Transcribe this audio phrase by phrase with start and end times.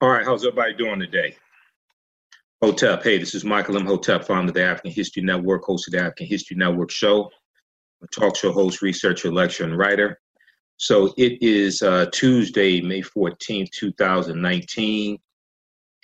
[0.00, 1.34] All right, how's everybody doing today?
[2.62, 5.98] Hotep, hey, this is Michael Imhotep, founder of the African History Network, host of the
[5.98, 7.28] African History Network show,
[8.00, 10.20] a talk show host, researcher, lecturer, and writer.
[10.76, 15.18] So it is uh, Tuesday, May 14th, 2019,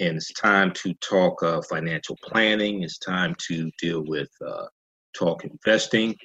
[0.01, 2.83] and it's time to talk uh, financial planning.
[2.83, 4.67] It's time to deal with uh,
[5.17, 6.17] talk investing.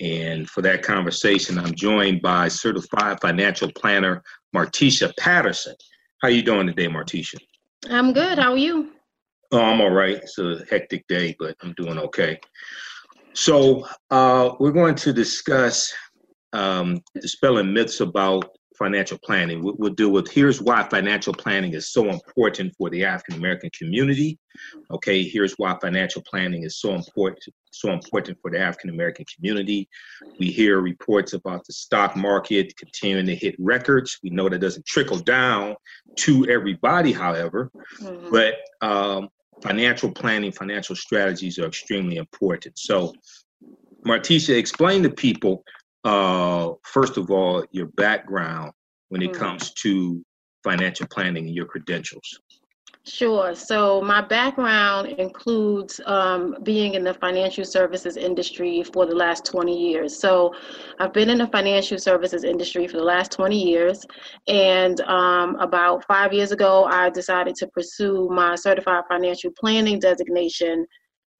[0.00, 4.22] And for that conversation, I'm joined by certified financial planner
[4.54, 5.76] Martisha Patterson.
[6.26, 7.36] How you doing today, Martisha?
[7.88, 8.36] I'm good.
[8.36, 8.90] How are you?
[9.52, 10.16] Oh, I'm all right.
[10.16, 12.40] It's a hectic day, but I'm doing okay.
[13.32, 15.94] So uh, we're going to discuss
[16.52, 18.44] um, dispelling myths about
[18.76, 19.62] financial planning.
[19.62, 23.70] We'll, we'll deal with here's why financial planning is so important for the African American
[23.76, 24.38] community.
[24.90, 29.88] Okay, here's why financial planning is so important so important for the African American community.
[30.38, 34.18] We hear reports about the stock market continuing to hit records.
[34.22, 35.76] We know that doesn't trickle down
[36.16, 37.70] to everybody, however,
[38.00, 38.30] mm-hmm.
[38.30, 39.28] but um,
[39.62, 42.78] financial planning, financial strategies are extremely important.
[42.78, 43.12] So,
[44.06, 45.62] Martisha, explain to people
[46.06, 48.70] uh, first of all, your background
[49.08, 49.40] when it mm-hmm.
[49.40, 50.22] comes to
[50.64, 52.40] financial planning and your credentials.
[53.08, 53.54] Sure.
[53.54, 59.78] So my background includes um, being in the financial services industry for the last 20
[59.78, 60.18] years.
[60.18, 60.52] So
[60.98, 64.04] I've been in the financial services industry for the last 20 years.
[64.48, 70.84] And um, about five years ago, I decided to pursue my certified financial planning designation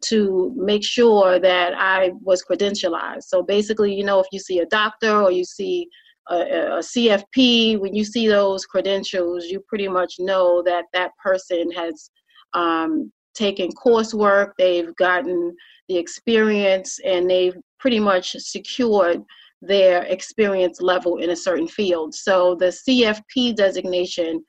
[0.04, 3.24] to make sure that I was credentialized.
[3.24, 5.88] So basically, you know, if you see a doctor or you see
[6.28, 11.70] a, a, CFP, when you see those credentials, you pretty much know that that person
[11.72, 12.10] has
[12.54, 15.54] um, taken coursework, they've gotten
[15.88, 19.22] the experience, and they've pretty much secured
[19.62, 22.14] their experience level in a certain field.
[22.14, 24.44] So the CFP designation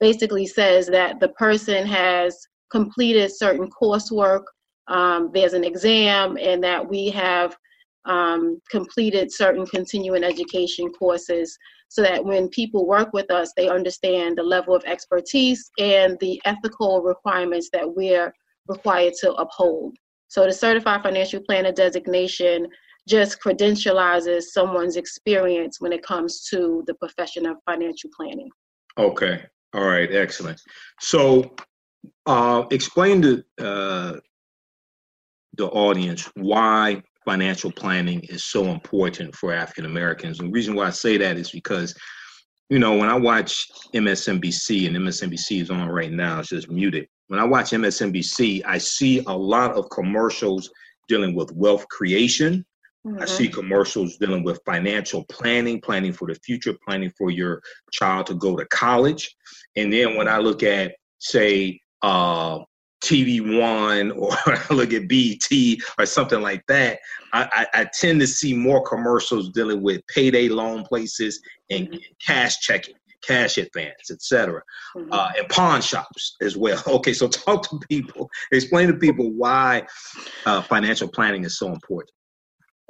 [0.00, 2.36] basically says that the person has
[2.70, 4.42] completed certain coursework,
[4.88, 7.56] um, there's an exam, and that we have
[8.04, 11.56] um, completed certain continuing education courses
[11.88, 16.40] so that when people work with us, they understand the level of expertise and the
[16.44, 18.32] ethical requirements that we're
[18.68, 19.96] required to uphold.
[20.28, 22.68] So the Certified Financial Planner designation
[23.08, 28.48] just credentializes someone's experience when it comes to the profession of financial planning.
[28.96, 29.42] Okay.
[29.74, 30.12] All right.
[30.12, 30.60] Excellent.
[31.00, 31.56] So
[32.26, 34.16] uh, explain to uh,
[35.56, 40.40] the audience why financial planning is so important for African Americans.
[40.40, 41.94] And the reason why I say that is because,
[42.68, 47.06] you know, when I watch MSNBC, and MSNBC is on right now, it's just muted.
[47.28, 50.70] When I watch MSNBC, I see a lot of commercials
[51.08, 52.64] dealing with wealth creation.
[53.06, 53.22] Mm-hmm.
[53.22, 58.26] I see commercials dealing with financial planning, planning for the future, planning for your child
[58.26, 59.34] to go to college.
[59.76, 62.60] And then when I look at, say, uh,
[63.00, 64.36] TV One or
[64.70, 67.00] look at BET or something like that,
[67.32, 71.40] I, I, I, tend to see more commercials dealing with payday loan places
[71.70, 71.98] and mm-hmm.
[72.24, 74.62] cash checking, cash advance, etc.,
[74.96, 75.12] mm-hmm.
[75.12, 76.82] uh, and pawn shops as well.
[77.00, 79.86] Okay, so talk to people, explain to people why
[80.44, 82.10] uh, financial planning is so important.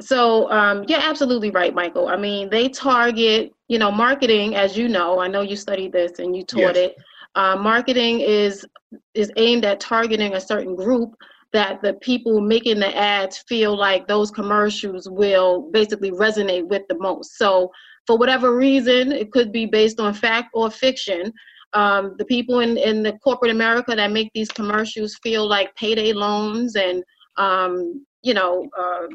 [0.01, 2.09] So um, you're absolutely right, Michael.
[2.09, 5.21] I mean, they target, you know, marketing, as you know.
[5.21, 6.77] I know you studied this and you taught yes.
[6.77, 6.97] it.
[7.35, 8.67] Uh, marketing is
[9.15, 11.15] is aimed at targeting a certain group
[11.53, 16.99] that the people making the ads feel like those commercials will basically resonate with the
[16.99, 17.37] most.
[17.37, 17.71] So,
[18.07, 21.33] for whatever reason, it could be based on fact or fiction.
[21.73, 26.13] Um, the people in, in the corporate America that make these commercials feel like payday
[26.13, 27.03] loans and
[27.37, 29.07] um, you know uh,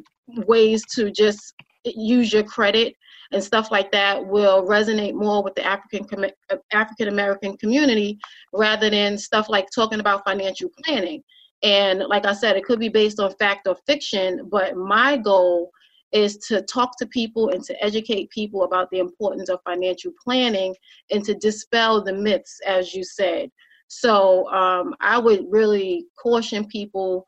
[0.48, 2.96] ways to just use your credit
[3.36, 6.32] and stuff like that will resonate more with the African
[6.72, 8.18] African American community
[8.54, 11.22] rather than stuff like talking about financial planning.
[11.62, 15.70] And like I said, it could be based on fact or fiction, but my goal
[16.14, 20.74] is to talk to people and to educate people about the importance of financial planning
[21.12, 23.50] and to dispel the myths, as you said.
[23.88, 27.28] So um, I would really caution people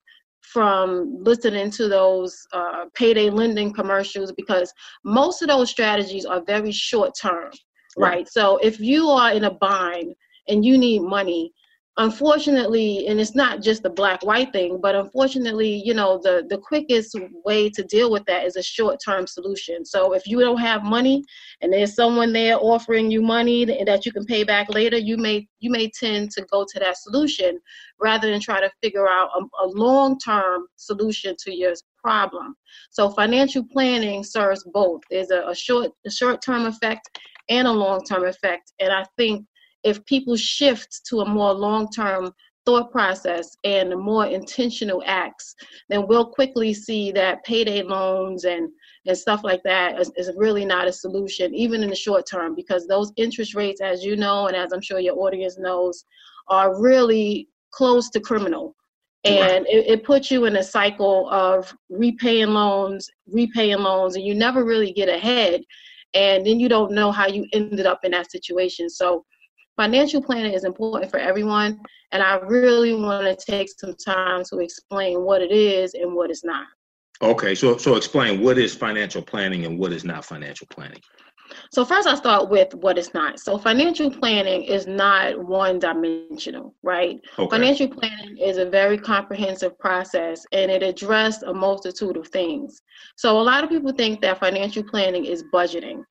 [0.52, 4.74] from listening to those uh, payday lending commercials because
[5.04, 7.52] most of those strategies are very short term,
[7.98, 8.10] right.
[8.10, 8.30] right?
[8.30, 10.16] So if you are in a bind
[10.48, 11.52] and you need money,
[11.98, 16.58] unfortunately and it's not just the black white thing but unfortunately you know the the
[16.58, 19.84] quickest way to deal with that is a short term solution.
[19.84, 21.24] So if you don't have money
[21.62, 25.48] and there's someone there offering you money that you can pay back later you may
[25.60, 27.60] you may tend to go to that solution
[28.00, 32.56] rather than try to figure out a, a long term solution to your problem.
[32.92, 35.02] So financial planning serves both.
[35.10, 39.06] There's a, a short a short term effect and a long term effect and i
[39.18, 39.46] think
[39.88, 42.34] if people shift to a more long-term
[42.66, 45.56] thought process and more intentional acts,
[45.90, 48.70] then we'll quickly see that payday loans and,
[49.06, 52.54] and stuff like that is, is really not a solution, even in the short term,
[52.54, 56.04] because those interest rates, as you know, and as I'm sure your audience knows,
[56.50, 58.76] are really close to criminal.
[59.24, 59.74] And right.
[59.74, 64.66] it, it puts you in a cycle of repaying loans, repaying loans, and you never
[64.66, 65.62] really get ahead.
[66.14, 68.90] And then you don't know how you ended up in that situation.
[68.90, 69.26] So
[69.78, 71.80] financial planning is important for everyone,
[72.12, 76.30] and I really want to take some time to explain what it is and what
[76.30, 76.66] it's not.
[77.22, 81.02] Okay, so so explain what is financial planning and what is not financial planning.
[81.72, 83.40] So first, I'll start with what it's not.
[83.40, 87.20] So financial planning is not one-dimensional, right?
[87.40, 87.50] Okay.
[87.50, 92.82] Financial planning is a very comprehensive process, and it addresses a multitude of things.
[93.16, 96.04] So a lot of people think that financial planning is budgeting.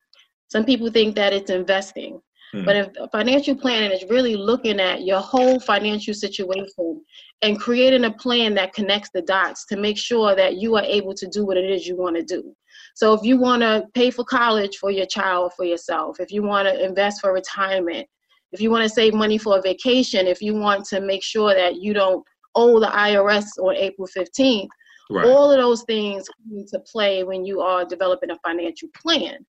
[0.48, 2.20] Some people think that it's investing.
[2.52, 2.64] Hmm.
[2.64, 7.02] But if financial planning is really looking at your whole financial situation
[7.42, 11.14] and creating a plan that connects the dots to make sure that you are able
[11.14, 12.54] to do what it is you want to do.
[12.94, 16.42] So if you want to pay for college for your child for yourself, if you
[16.42, 18.06] want to invest for retirement,
[18.52, 21.54] if you want to save money for a vacation, if you want to make sure
[21.54, 24.68] that you don't owe the IRS on April 15th,
[25.10, 25.26] right.
[25.26, 29.44] all of those things need to play when you are developing a financial plan.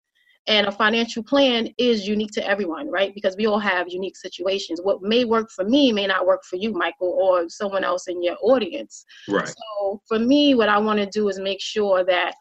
[0.47, 3.13] And a financial plan is unique to everyone, right?
[3.13, 4.79] Because we all have unique situations.
[4.81, 8.23] What may work for me may not work for you, Michael, or someone else in
[8.23, 9.05] your audience.
[9.27, 9.47] Right.
[9.47, 12.33] So for me, what I want to do is make sure that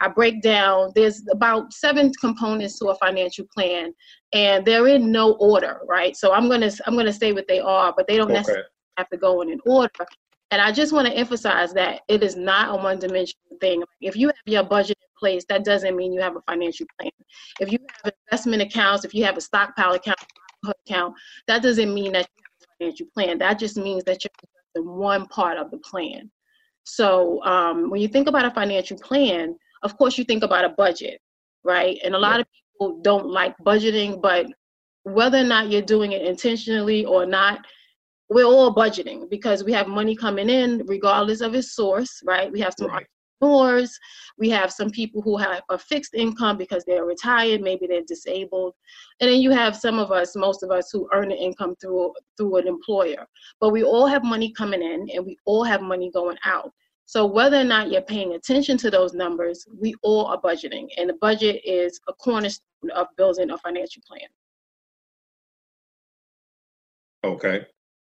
[0.00, 3.94] I break down, there's about seven components to a financial plan,
[4.32, 6.16] and they're in no order, right?
[6.16, 8.34] So I'm gonna I'm gonna say what they are, but they don't okay.
[8.34, 8.64] necessarily
[8.96, 9.90] have to go in an order.
[10.50, 13.82] And I just want to emphasize that it is not a one dimensional thing.
[14.00, 17.10] If you have your budget place, that doesn't mean you have a financial plan.
[17.58, 20.18] If you have investment accounts, if you have a stockpile account,
[20.86, 21.14] account,
[21.46, 23.38] that doesn't mean that you have a financial plan.
[23.38, 26.30] That just means that you're in one part of the plan.
[26.84, 30.70] So um, when you think about a financial plan, of course you think about a
[30.70, 31.20] budget,
[31.64, 31.98] right?
[32.04, 34.46] And a lot of people don't like budgeting, but
[35.04, 37.64] whether or not you're doing it intentionally or not,
[38.28, 42.52] we're all budgeting because we have money coming in regardless of its source, right?
[42.52, 43.06] We have some right.
[43.40, 43.98] Entrepreneurs,
[44.38, 48.74] we have some people who have a fixed income because they're retired, maybe they're disabled,
[49.20, 52.12] and then you have some of us, most of us, who earn an income through
[52.36, 53.26] through an employer.
[53.60, 56.72] But we all have money coming in, and we all have money going out.
[57.06, 61.08] So whether or not you're paying attention to those numbers, we all are budgeting, and
[61.08, 64.28] the budget is a cornerstone of building a financial plan.
[67.24, 67.66] Okay.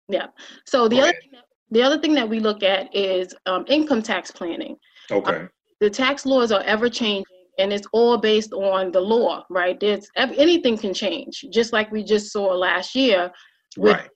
[0.08, 0.28] Yeah.
[0.66, 4.02] So the other thing that, the other thing that we look at is um, income
[4.02, 4.78] tax planning.
[5.12, 5.36] Okay.
[5.36, 5.50] Um,
[5.81, 7.25] the tax laws are ever changing,
[7.60, 9.80] and it's all based on the law, right?
[9.80, 13.31] There's anything can change, just like we just saw last year
[13.78, 14.10] with right.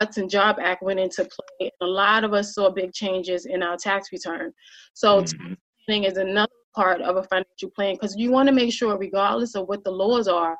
[0.00, 1.70] Cuts and Job Act went into play.
[1.80, 4.52] A lot of us saw big changes in our tax return.
[4.94, 5.54] So mm-hmm.
[5.86, 9.54] planning is another part of a financial plan because you want to make sure, regardless
[9.54, 10.56] of what the laws are,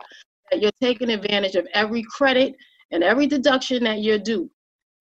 [0.51, 2.55] that you're taking advantage of every credit
[2.91, 4.51] and every deduction that you're due.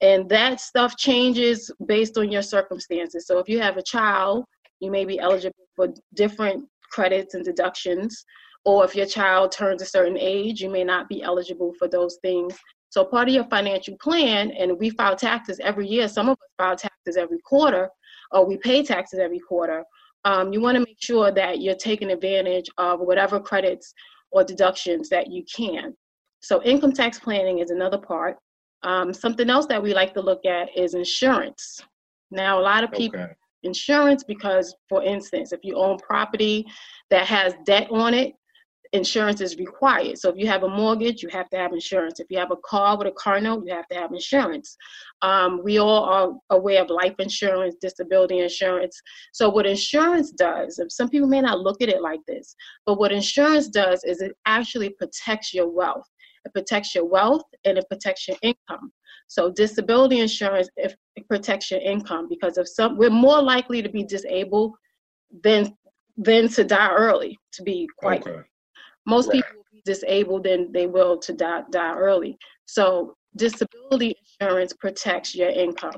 [0.02, 3.26] And that stuff changes based on your circumstances.
[3.28, 4.46] So if you have a child,
[4.80, 8.26] you may be eligible for different credits and deductions.
[8.66, 12.18] Or if your child turns a certain age, you may not be eligible for those
[12.22, 12.58] things.
[12.90, 16.08] So part of your financial plan, and we file taxes every year.
[16.08, 17.90] Some of us file taxes every quarter,
[18.32, 19.84] or we pay taxes every quarter.
[20.24, 23.94] Um, you want to make sure that you're taking advantage of whatever credits
[24.32, 25.94] or deductions that you can.
[26.40, 28.38] So income tax planning is another part.
[28.84, 31.80] Um, something else that we like to look at is insurance.
[32.32, 33.34] Now, a lot of people okay.
[33.64, 36.66] Insurance because, for instance, if you own property
[37.10, 38.34] that has debt on it,
[38.94, 40.18] insurance is required.
[40.18, 42.20] So if you have a mortgage, you have to have insurance.
[42.20, 44.78] If you have a car with a car note, you have to have insurance.
[45.22, 49.00] Um, we all are aware of life insurance, disability insurance.
[49.34, 53.12] So what insurance does, some people may not look at it like this, but what
[53.12, 56.08] insurance does is it actually protects your wealth.
[56.46, 58.92] It protects your wealth and it protects your income.
[59.28, 60.96] So disability insurance it
[61.28, 64.74] protects your income because of some we're more likely to be disabled
[65.44, 65.76] than
[66.18, 68.42] than to die early, to be quite okay
[69.06, 69.36] most right.
[69.36, 72.38] people will be disabled than they will to die, die early.
[72.66, 75.94] So disability insurance protects your income.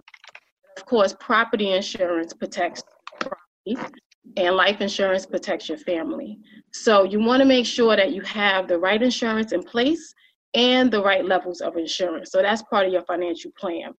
[0.77, 2.83] Of course, property insurance protects
[3.19, 3.93] property
[4.35, 6.39] and life insurance protects your family.
[6.73, 10.13] So you want to make sure that you have the right insurance in place
[10.53, 12.31] and the right levels of insurance.
[12.31, 13.93] So that's part of your financial plan.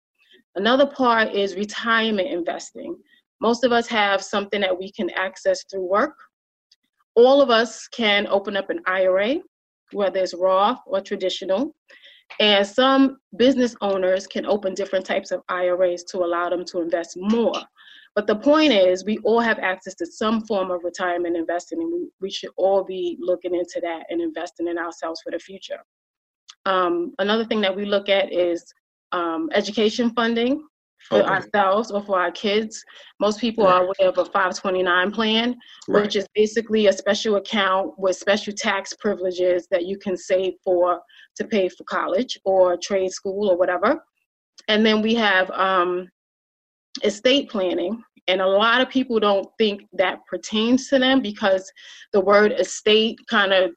[0.56, 2.96] Another part is retirement investing.
[3.40, 6.14] Most of us have something that we can access through work
[7.18, 9.38] all of us can open up an IRA,
[9.92, 11.74] whether it's Roth or traditional.
[12.38, 17.16] And some business owners can open different types of IRAs to allow them to invest
[17.16, 17.60] more.
[18.14, 21.92] But the point is, we all have access to some form of retirement investing, and
[21.92, 25.80] we, we should all be looking into that and investing in ourselves for the future.
[26.68, 28.62] Um, another thing that we look at is
[29.12, 30.62] um, education funding
[31.08, 31.28] for okay.
[31.28, 32.84] ourselves or for our kids.
[33.20, 33.74] Most people right.
[33.74, 35.56] are aware of a 529 plan,
[35.88, 36.02] right.
[36.02, 41.00] which is basically a special account with special tax privileges that you can save for
[41.36, 44.04] to pay for college or trade school or whatever.
[44.68, 46.08] And then we have um,
[47.02, 51.70] estate planning, and a lot of people don't think that pertains to them because
[52.12, 53.70] the word estate kind of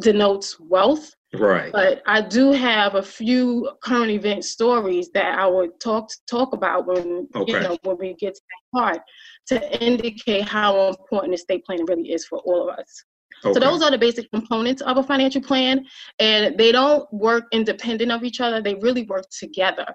[0.00, 1.14] denotes wealth.
[1.34, 1.72] Right.
[1.72, 6.86] But I do have a few current event stories that I would talk talk about
[6.86, 7.52] when okay.
[7.52, 9.00] you know when we get to that part
[9.46, 13.04] to indicate how important estate planning really is for all of us.
[13.44, 13.54] Okay.
[13.54, 15.86] So those are the basic components of a financial plan,
[16.18, 18.60] and they don't work independent of each other.
[18.60, 19.86] They really work together.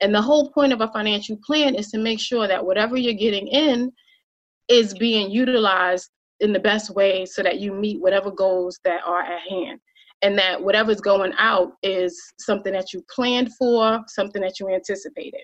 [0.00, 3.14] And the whole point of a financial plan is to make sure that whatever you're
[3.14, 3.92] getting in
[4.68, 6.08] is being utilized
[6.40, 9.80] in the best way so that you meet whatever goals that are at hand.
[10.22, 15.42] And that whatever's going out is something that you planned for, something that you anticipated.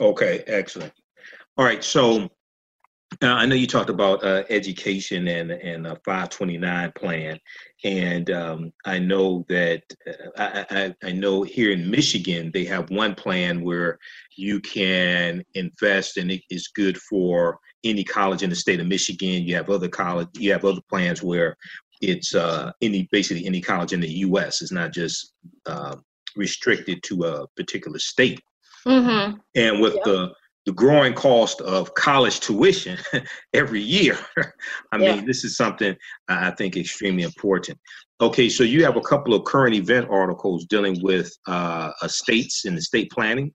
[0.00, 0.92] Okay, excellent.
[1.56, 2.30] All right, so
[3.22, 7.40] uh, I know you talked about uh, education and and a 529 plan,
[7.84, 12.90] and um, I know that uh, I, I, I, know here in Michigan they have
[12.90, 13.98] one plan where
[14.36, 19.42] you can invest, and it is good for any college in the state of Michigan.
[19.42, 21.56] You have other college, you have other plans where
[22.00, 24.62] it's uh, any basically any college in the U.S.
[24.62, 25.32] It's not just
[25.66, 25.96] uh,
[26.36, 28.40] restricted to a particular state.
[28.86, 29.38] Mm-hmm.
[29.56, 30.04] And with yep.
[30.04, 30.32] the
[30.68, 32.98] the growing cost of college tuition
[33.54, 34.18] every year.
[34.92, 35.16] I yeah.
[35.16, 35.96] mean, this is something
[36.28, 37.78] I think extremely important.
[38.20, 42.76] Okay, so you have a couple of current event articles dealing with uh, estates and
[42.76, 43.50] estate planning.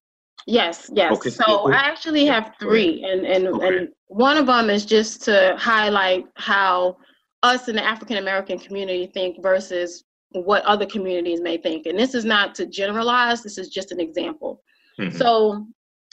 [0.47, 1.15] Yes, yes.
[1.15, 1.29] Okay.
[1.29, 3.67] So I actually have three, and and okay.
[3.67, 6.97] and one of them is just to highlight how
[7.43, 11.85] us in the African American community think versus what other communities may think.
[11.85, 13.43] And this is not to generalize.
[13.43, 14.63] This is just an example.
[14.99, 15.17] Mm-hmm.
[15.17, 15.67] So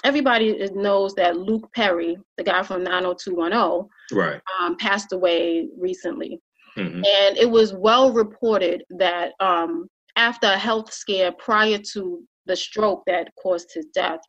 [0.04, 3.88] everybody knows that Luke Perry, the guy from 90210,
[4.18, 6.40] right, um, passed away recently.
[6.76, 7.04] Mm-hmm.
[7.04, 13.02] And it was well reported that um, after a health scare prior to the stroke
[13.06, 14.20] that caused his death,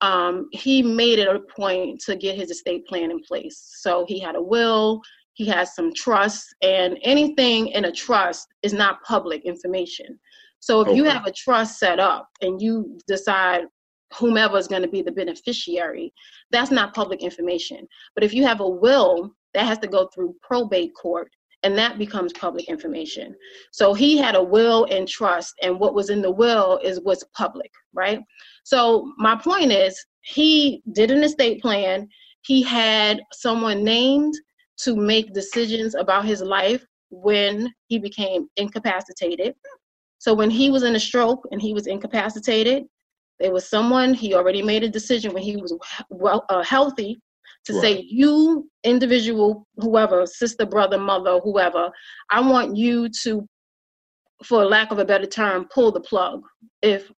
[0.00, 3.76] um, he made it a point to get his estate plan in place.
[3.80, 5.00] So he had a will,
[5.34, 10.18] he has some trust, and anything in a trust is not public information.
[10.60, 10.96] So if okay.
[10.96, 13.64] you have a trust set up and you decide
[14.16, 16.12] whomever is going to be the beneficiary,
[16.50, 17.86] that's not public information.
[18.14, 21.30] But if you have a will, that has to go through probate court
[21.62, 23.34] and that becomes public information.
[23.72, 27.24] So he had a will and trust, and what was in the will is what's
[27.34, 28.20] public, right?
[28.64, 32.06] So my point is, he did an estate plan.
[32.42, 34.34] He had someone named
[34.82, 39.54] to make decisions about his life when he became incapacitated.
[40.18, 42.84] So when he was in a stroke and he was incapacitated,
[43.40, 45.76] there was someone he already made a decision when he was
[46.10, 47.20] well uh, healthy
[47.64, 47.82] to right.
[47.82, 51.90] say you individual whoever sister brother mother whoever
[52.30, 53.46] i want you to
[54.44, 56.42] for lack of a better term pull the plug
[56.82, 57.10] if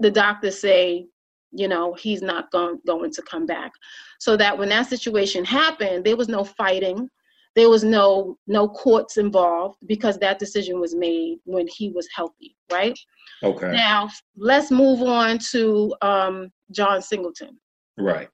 [0.00, 1.06] the doctors say
[1.52, 3.72] you know he's not going, going to come back
[4.18, 7.08] so that when that situation happened there was no fighting
[7.56, 12.56] there was no no courts involved because that decision was made when he was healthy
[12.72, 12.98] right?
[13.42, 13.72] Okay.
[13.72, 17.58] Now let's move on to um, john singleton.
[17.98, 18.28] Right.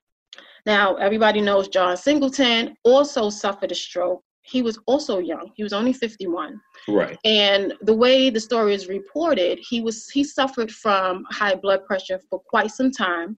[0.67, 4.23] Now everybody knows john singleton also suffered a stroke.
[4.43, 5.53] He was also young.
[5.55, 7.19] He was only 51 right.
[7.25, 12.21] And the way the story is reported he was he suffered from high blood pressure
[12.31, 13.37] for quite some time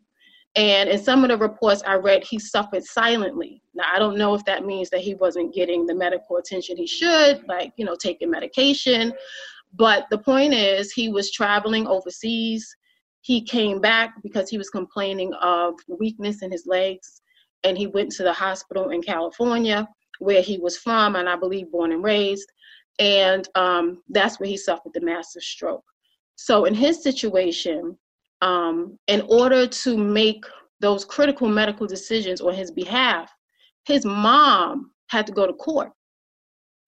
[0.55, 3.63] and in some of the reports I read, he suffered silently.
[3.75, 6.87] Now, I don't know if that means that he wasn't getting the medical attention he
[6.87, 9.15] should, like, you know, taking medication.
[9.73, 12.77] But the point is, he was traveling overseas.
[13.23, 17.23] He came back because he was complaining of weakness in his legs.
[17.65, 21.73] And he went to the hospital in California, where he was from, and I believe
[21.73, 22.53] born and raised.
[22.99, 25.85] And um, that's where he suffered the massive stroke.
[26.37, 27.97] So, in his situation,
[28.43, 30.45] um, in order to make
[30.81, 33.33] those critical medical decisions on his behalf,
[33.87, 35.93] his mom had to go to court.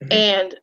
[0.03, 0.13] Mm-hmm.
[0.13, 0.55] And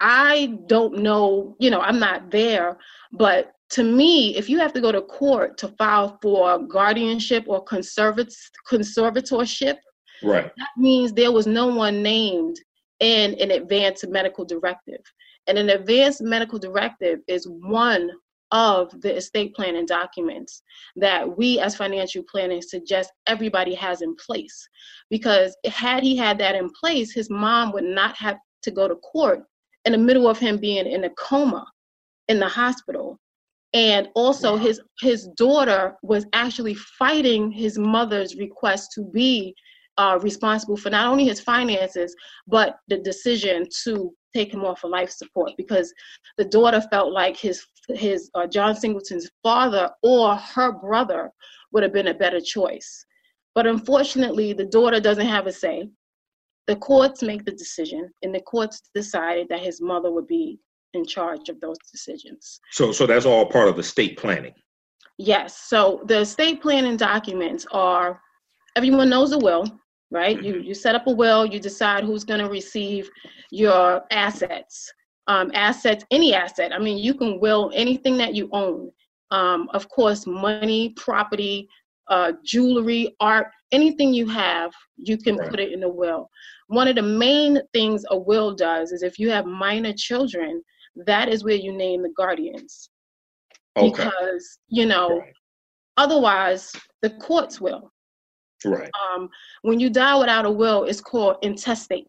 [0.00, 2.78] I don't know, you know, I'm not there,
[3.12, 7.62] but to me, if you have to go to court to file for guardianship or
[7.64, 8.34] conservat-
[8.68, 9.76] conservatorship,
[10.22, 10.50] right.
[10.56, 12.56] that means there was no one named
[13.00, 15.00] in an advanced medical directive.
[15.46, 18.10] And an advanced medical directive is one
[18.52, 20.62] of the estate planning documents
[20.96, 24.68] that we as financial planners suggest everybody has in place.
[25.08, 28.96] Because had he had that in place, his mom would not have to go to
[28.96, 29.42] court
[29.84, 31.64] in the middle of him being in a coma
[32.28, 33.18] in the hospital
[33.72, 34.62] and also wow.
[34.62, 39.54] his his daughter was actually fighting his mother's request to be
[39.96, 42.14] uh, responsible for not only his finances
[42.46, 45.92] but the decision to take him off of life support because
[46.38, 47.64] the daughter felt like his
[47.96, 51.30] his uh, John Singleton's father or her brother
[51.72, 53.04] would have been a better choice.
[53.54, 55.88] But unfortunately, the daughter doesn't have a say.
[56.66, 60.60] The courts make the decision, and the courts decided that his mother would be
[60.94, 62.60] in charge of those decisions.
[62.70, 64.54] So, so that's all part of the state planning.
[65.18, 65.58] Yes.
[65.58, 68.20] So the estate planning documents are
[68.76, 69.66] everyone knows a will,
[70.10, 70.36] right?
[70.36, 70.46] Mm-hmm.
[70.46, 73.10] You you set up a will, you decide who's going to receive
[73.50, 74.90] your assets.
[75.30, 76.72] Um, assets, any asset.
[76.72, 78.90] I mean, you can will anything that you own.
[79.30, 81.68] Um, of course, money, property,
[82.08, 85.48] uh, jewelry, art, anything you have, you can right.
[85.48, 86.28] put it in a will.
[86.66, 90.62] One of the main things a will does is if you have minor children,
[91.06, 92.90] that is where you name the guardians.
[93.76, 93.88] Okay.
[93.88, 95.32] Because, you know, right.
[95.96, 96.72] otherwise
[97.02, 97.92] the courts will.
[98.64, 98.90] Right.
[99.14, 99.28] Um,
[99.62, 102.08] when you die without a will, it's called intestate.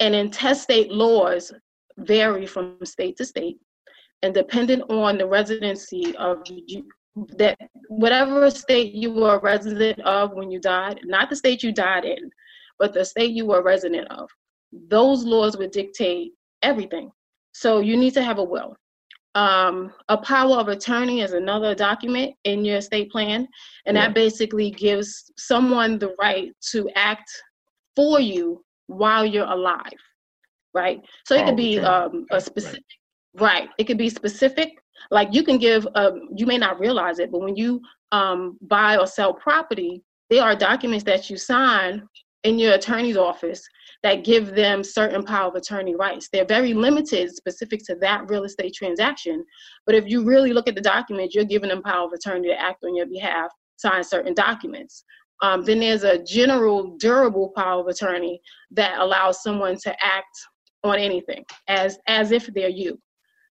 [0.00, 1.52] And intestate laws
[2.00, 3.58] vary from state to state.
[4.22, 6.84] And dependent on the residency of you,
[7.38, 11.72] that whatever state you were a resident of when you died, not the state you
[11.72, 12.30] died in,
[12.78, 14.28] but the state you were a resident of,
[14.88, 17.10] those laws would dictate everything.
[17.52, 18.76] So you need to have a will.
[19.34, 23.46] Um, a power of attorney is another document in your estate plan,
[23.86, 24.06] and yeah.
[24.06, 27.30] that basically gives someone the right to act
[27.94, 29.92] for you while you're alive,
[30.74, 31.00] right?
[31.26, 32.84] So it could be um, a specific,
[33.34, 33.60] right.
[33.60, 33.68] right?
[33.78, 34.70] It could be specific.
[35.10, 37.80] Like you can give, um, you may not realize it, but when you
[38.12, 42.06] um, buy or sell property, there are documents that you sign
[42.44, 43.62] in your attorney's office
[44.02, 46.28] that give them certain power of attorney rights.
[46.32, 49.44] They're very limited, specific to that real estate transaction.
[49.84, 52.58] But if you really look at the documents, you're giving them power of attorney to
[52.58, 55.04] act on your behalf, sign certain documents.
[55.42, 58.40] Um, then there's a general durable power of attorney
[58.72, 60.36] that allows someone to act
[60.84, 62.98] on anything as as if they're you.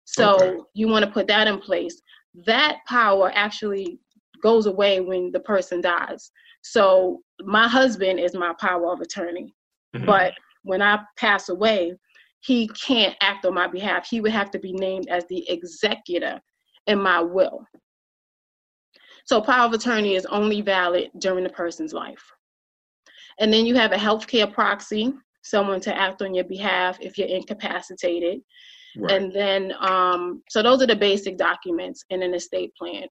[0.05, 0.57] So okay.
[0.73, 2.01] you want to put that in place.
[2.45, 3.99] That power actually
[4.41, 6.31] goes away when the person dies.
[6.61, 9.53] So my husband is my power of attorney.
[9.95, 10.05] Mm-hmm.
[10.05, 11.93] But when I pass away,
[12.41, 14.07] he can't act on my behalf.
[14.07, 16.39] He would have to be named as the executor
[16.85, 17.65] in my will.
[19.25, 22.23] So power of attorney is only valid during the person's life.
[23.39, 25.13] And then you have a healthcare proxy,
[25.49, 28.41] someone to act on your behalf if you're incapacitated.
[28.95, 29.11] Right.
[29.11, 33.07] And then, um, so those are the basic documents in an estate plan.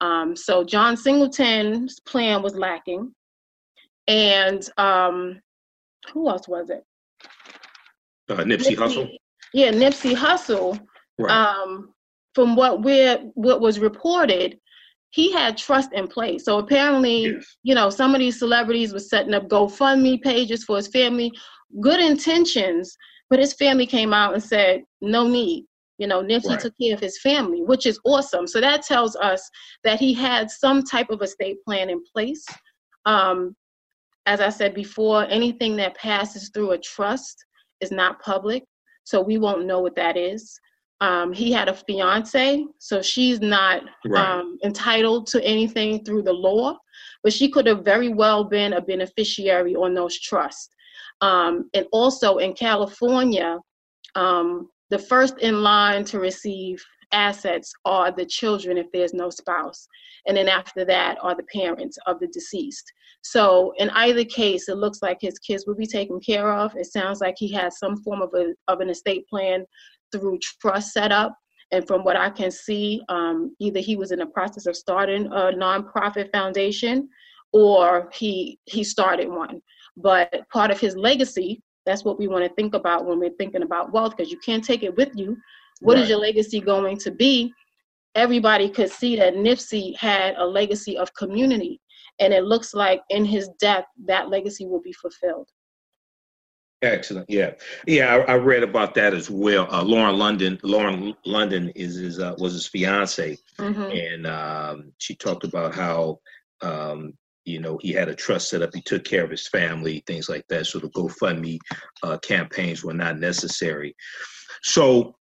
[0.00, 3.12] Um, so John Singleton's plan was lacking.
[4.08, 5.40] And um,
[6.12, 6.84] who else was it?
[8.28, 9.16] Uh, Nipsey, Nipsey Hussle.
[9.52, 10.78] Yeah, Nipsey Hussle.
[11.18, 11.32] Right.
[11.32, 11.92] Um,
[12.34, 14.58] from what we're what was reported,
[15.10, 16.44] he had trust in place.
[16.44, 17.56] So apparently, yes.
[17.62, 21.32] you know, some of these celebrities were setting up GoFundMe pages for his family,
[21.80, 22.96] good intentions,
[23.30, 25.66] but his family came out and said, no need.
[25.98, 26.60] You know, Nipsey right.
[26.60, 28.46] took care of his family, which is awesome.
[28.46, 29.48] So that tells us
[29.82, 32.44] that he had some type of estate plan in place.
[33.06, 33.56] Um,
[34.26, 37.44] as I said before, anything that passes through a trust
[37.80, 38.64] is not public,
[39.04, 40.58] so we won't know what that is.
[41.00, 44.38] Um, he had a fiance, so she's not right.
[44.38, 46.76] um, entitled to anything through the law,
[47.22, 50.70] but she could have very well been a beneficiary on those trusts.
[51.20, 53.58] Um, and also in California,
[54.14, 56.82] um, the first in line to receive
[57.12, 59.86] assets are the children if there's no spouse.
[60.26, 62.90] And then after that are the parents of the deceased.
[63.22, 66.74] So in either case, it looks like his kids will be taken care of.
[66.76, 69.64] It sounds like he has some form of, a, of an estate plan
[70.12, 71.36] through trust setup.
[71.72, 75.26] And from what I can see, um, either he was in the process of starting
[75.26, 77.08] a nonprofit foundation
[77.52, 79.60] or he he started one.
[79.96, 83.62] But part of his legacy, that's what we want to think about when we're thinking
[83.62, 85.36] about wealth, because you can't take it with you.
[85.80, 86.02] What right.
[86.02, 87.52] is your legacy going to be?
[88.14, 91.80] Everybody could see that Nipsey had a legacy of community
[92.18, 95.48] and it looks like in his death that legacy will be fulfilled
[96.82, 97.52] excellent yeah
[97.86, 102.18] yeah i, I read about that as well uh, lauren london lauren london is his
[102.18, 103.82] uh, was his fiance mm-hmm.
[103.82, 106.20] and um, she talked about how
[106.60, 107.14] um,
[107.46, 110.28] you know he had a trust set up he took care of his family things
[110.28, 111.58] like that so the gofundme
[112.02, 113.94] uh, campaigns were not necessary
[114.62, 115.14] so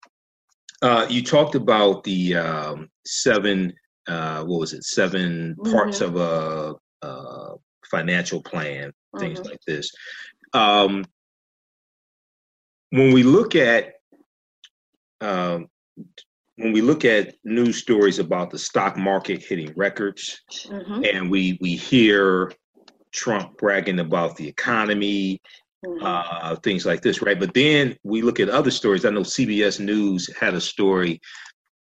[0.84, 3.72] Uh, you talked about the um, seven,
[4.08, 5.72] uh, what was it, 7 mm-hmm.
[5.72, 7.56] parts of a, a,
[7.90, 9.50] financial plan, things mm-hmm.
[9.50, 9.90] like this.
[10.52, 11.06] Um,
[12.90, 13.94] when we look at
[15.22, 15.68] um,
[16.64, 21.04] when we look at news stories about the stock market hitting records, mm-hmm.
[21.04, 22.54] and we we hear
[23.12, 25.42] Trump bragging about the economy,
[25.86, 26.06] mm-hmm.
[26.06, 27.38] uh, things like this, right?
[27.38, 29.04] But then we look at other stories.
[29.04, 31.20] I know CBS News had a story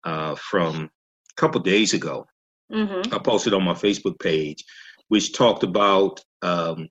[0.03, 0.89] uh, from
[1.31, 2.27] a couple days ago.
[2.69, 3.13] Mm-hmm.
[3.13, 4.65] I posted on my Facebook page,
[5.07, 6.89] which talked about um,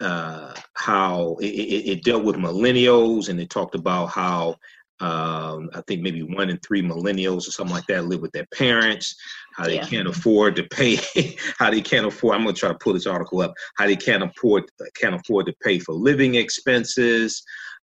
[0.00, 4.56] uh, how it, it, it, dealt with millennials, and it talked about how
[5.00, 8.46] um, I think maybe one in three millennials or something like that live with their
[8.54, 9.14] parents,
[9.54, 9.86] how they yeah.
[9.86, 10.98] can't afford to pay,
[11.58, 12.34] how they can't afford.
[12.34, 13.52] I'm gonna try to pull this article up.
[13.76, 17.42] How they can't afford can't afford to pay for living expenses,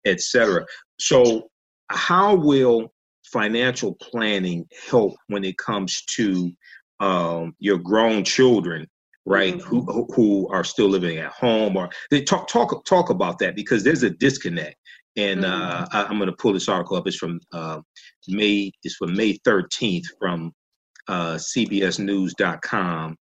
[0.04, 0.66] etc.
[0.98, 1.48] So,
[1.90, 2.92] how will
[3.24, 6.52] financial planning help when it comes to
[7.00, 8.86] um, your grown children
[9.26, 9.78] right mm-hmm.
[9.78, 13.82] who who are still living at home or they talk talk talk about that because
[13.82, 14.76] there's a disconnect
[15.16, 15.52] and mm-hmm.
[15.52, 17.06] uh, I, am going to pull this article up.
[17.06, 17.80] It's from uh,
[18.28, 18.72] May.
[18.82, 20.52] It's from May 13th from
[21.08, 23.16] uh, CBSNews.com.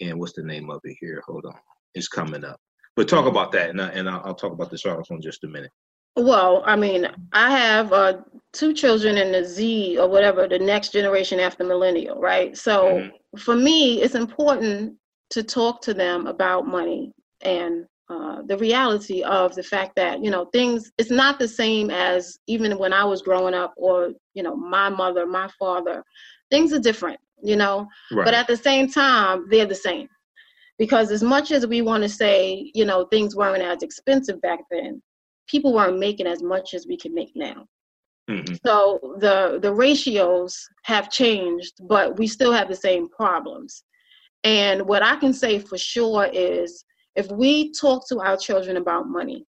[0.00, 1.22] And what's the name of it here?
[1.26, 1.54] Hold on,
[1.94, 2.58] it's coming up.
[2.96, 5.44] But talk about that, and, I, and I'll, I'll talk about this article in just
[5.44, 5.70] a minute.
[6.16, 8.18] Well, I mean, I have uh,
[8.54, 12.56] two children in the Z or whatever, the next generation after millennial, right?
[12.56, 13.38] So mm-hmm.
[13.38, 14.96] for me, it's important
[15.30, 20.30] to talk to them about money and uh, the reality of the fact that you
[20.30, 24.42] know things it's not the same as even when i was growing up or you
[24.44, 26.04] know my mother my father
[26.50, 28.24] things are different you know right.
[28.24, 30.08] but at the same time they're the same
[30.78, 34.60] because as much as we want to say you know things weren't as expensive back
[34.70, 35.02] then
[35.48, 37.66] people weren't making as much as we can make now
[38.30, 38.54] mm-hmm.
[38.64, 43.82] so the the ratios have changed but we still have the same problems
[44.44, 46.84] and what i can say for sure is
[47.16, 49.44] if we talk to our children about money,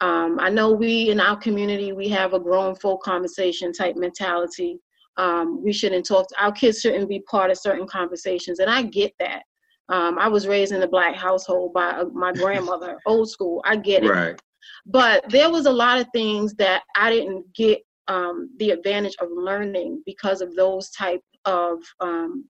[0.00, 4.78] um, I know we in our community we have a grown folk conversation type mentality.
[5.16, 6.28] Um, we shouldn't talk.
[6.28, 9.42] To, our kids shouldn't be part of certain conversations, and I get that.
[9.90, 13.60] Um, I was raised in a black household by uh, my grandmother, old school.
[13.66, 14.10] I get it.
[14.10, 14.40] Right.
[14.86, 19.28] But there was a lot of things that I didn't get um, the advantage of
[19.30, 22.48] learning because of those type of um,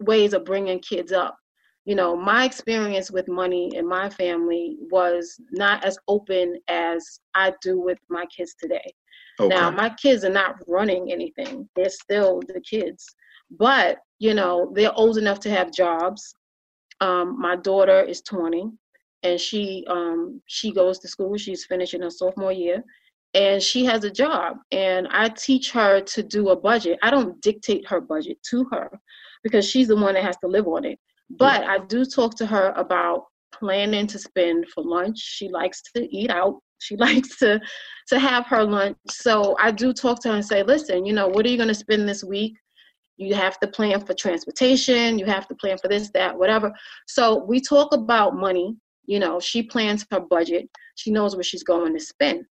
[0.00, 1.36] ways of bringing kids up
[1.84, 7.52] you know, my experience with money in my family was not as open as I
[7.60, 8.92] do with my kids today.
[9.40, 9.48] Okay.
[9.48, 13.04] Now, my kids are not running anything, they're still the kids,
[13.50, 16.34] but, you know, they're old enough to have jobs.
[17.00, 18.70] Um, my daughter is 20
[19.22, 22.82] and she um, she goes to school she's finishing her sophomore year
[23.34, 27.40] and she has a job and i teach her to do a budget i don't
[27.40, 28.90] dictate her budget to her
[29.42, 30.98] because she's the one that has to live on it
[31.38, 35.18] but I do talk to her about planning to spend for lunch.
[35.18, 36.60] She likes to eat out.
[36.78, 37.60] She likes to
[38.08, 38.96] to have her lunch.
[39.08, 41.68] So I do talk to her and say, listen, you know, what are you going
[41.68, 42.54] to spend this week?
[43.16, 45.18] You have to plan for transportation.
[45.18, 46.72] You have to plan for this, that, whatever.
[47.06, 48.76] So we talk about money.
[49.06, 50.68] You know, she plans her budget.
[50.96, 52.44] She knows what she's going to spend.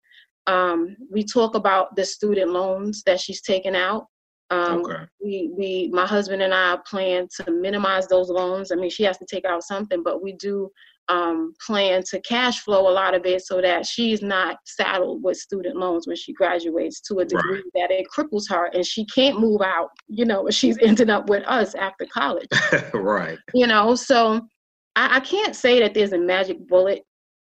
[0.46, 4.06] Um, we talk about the student loans that she's taken out.
[4.50, 5.04] Um, okay.
[5.22, 8.72] We, we, my husband and I plan to minimize those loans.
[8.72, 10.70] I mean, she has to take out something, but we do
[11.10, 15.36] um, plan to cash flow a lot of it so that she's not saddled with
[15.36, 17.64] student loans when she graduates to a degree right.
[17.74, 19.90] that it cripples her and she can't move out.
[20.08, 22.48] You know, she's ended up with us after college.
[22.94, 23.38] right.
[23.54, 24.40] You know, so
[24.94, 27.02] I, I, can't say that there's a magic bullet,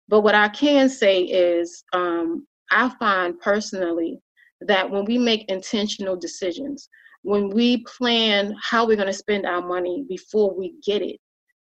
[0.08, 4.20] but what I can say is um, I find personally
[4.62, 6.89] that when we make intentional decisions,
[7.24, 11.17] when we plan how we're going to spend our money before we get it,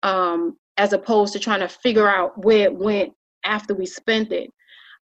[0.02, 3.12] um, as opposed to trying to figure out where it went
[3.44, 4.50] after we spent it,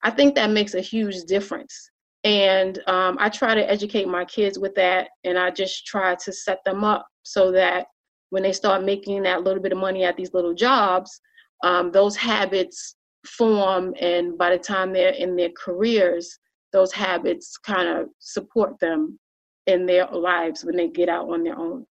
[0.03, 1.91] I think that makes a huge difference.
[2.25, 6.33] And um, I try to educate my kids with that, and I just try to
[6.33, 7.87] set them up so that
[8.31, 11.21] when they start making that little bit of money at these little jobs,
[11.63, 16.39] um, those habits form, and by the time they're in their careers,
[16.73, 19.19] those habits kind of support them
[19.67, 21.87] in their lives when they get out on their own.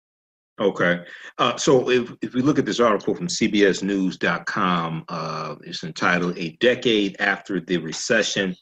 [0.60, 1.04] Okay.
[1.38, 6.52] Uh, so if, if we look at this article from CBSNews.com, uh, it's entitled A
[6.60, 8.56] Decade After the Recession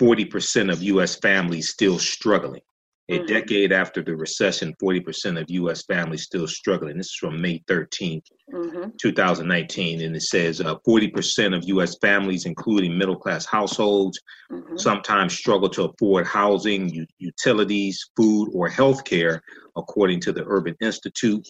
[0.00, 1.16] 40% of U.S.
[1.16, 2.62] Families Still Struggling.
[3.10, 3.26] A mm-hmm.
[3.26, 5.84] decade after the recession, 40% of U.S.
[5.84, 6.96] families still struggling.
[6.96, 8.90] This is from May 13th, mm-hmm.
[9.00, 10.00] 2019.
[10.02, 11.96] And it says uh, 40% of U.S.
[12.00, 14.20] families, including middle class households,
[14.52, 14.76] mm-hmm.
[14.76, 19.42] sometimes struggle to afford housing, u- utilities, food, or health care,
[19.76, 21.48] according to the Urban Institute.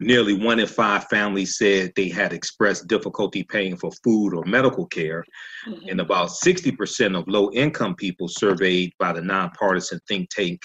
[0.00, 4.86] Nearly one in five families said they had expressed difficulty paying for food or medical
[4.86, 5.24] care.
[5.66, 5.88] Mm-hmm.
[5.88, 10.60] And about 60% of low income people surveyed by the nonpartisan think tank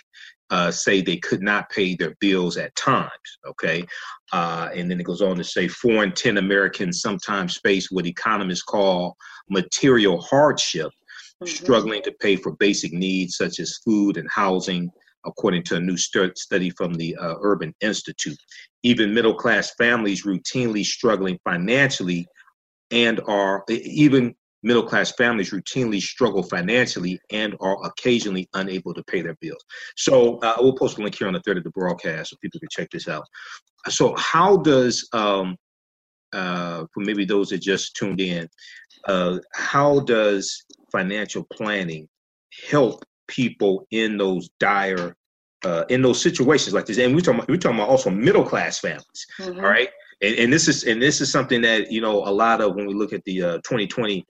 [0.51, 3.09] uh, say they could not pay their bills at times.
[3.47, 3.83] Okay.
[4.31, 8.05] Uh, and then it goes on to say four in 10 Americans sometimes face what
[8.05, 9.17] economists call
[9.49, 10.91] material hardship,
[11.41, 11.47] mm-hmm.
[11.47, 14.91] struggling to pay for basic needs such as food and housing,
[15.25, 18.37] according to a new study from the uh, Urban Institute.
[18.83, 22.27] Even middle class families routinely struggling financially
[22.91, 29.21] and are even middle class families routinely struggle financially and are occasionally unable to pay
[29.21, 29.63] their bills.
[29.97, 32.59] So uh, we'll post a link here on the third of the broadcast so people
[32.59, 33.25] can check this out.
[33.89, 35.57] So how does um,
[36.31, 38.49] uh, for maybe those that just tuned in,
[39.07, 42.07] uh, how does financial planning
[42.69, 45.15] help people in those dire
[45.65, 46.97] uh, in those situations like this.
[46.97, 49.59] And we're talking about, we're talking about also middle class families mm-hmm.
[49.59, 49.89] all right?
[50.21, 52.85] And, and this is and this is something that you know a lot of when
[52.85, 54.25] we look at the uh, 2020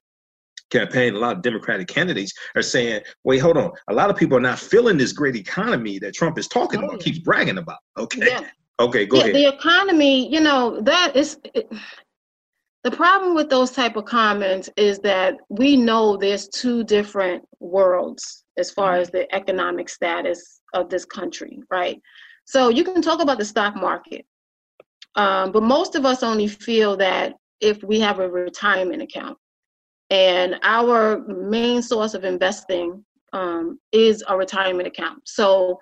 [0.69, 3.71] campaign a lot of democratic candidates are saying wait hold on.
[3.89, 6.87] A lot of people are not feeling this great economy that trump is talking oh,
[6.87, 7.79] about keeps bragging about.
[7.97, 8.25] Okay.
[8.25, 8.47] Yeah.
[8.79, 9.35] okay go yeah, ahead.
[9.35, 11.71] the economy you know that is it,
[12.83, 18.42] the problem with those type of comments is that we know there's two different worlds
[18.57, 22.01] as far as the economic status of this country, right?
[22.45, 24.25] So you can talk about the stock market,
[25.15, 29.37] um, but most of us only feel that if we have a retirement account.
[30.09, 35.21] And our main source of investing um, is a retirement account.
[35.25, 35.79] So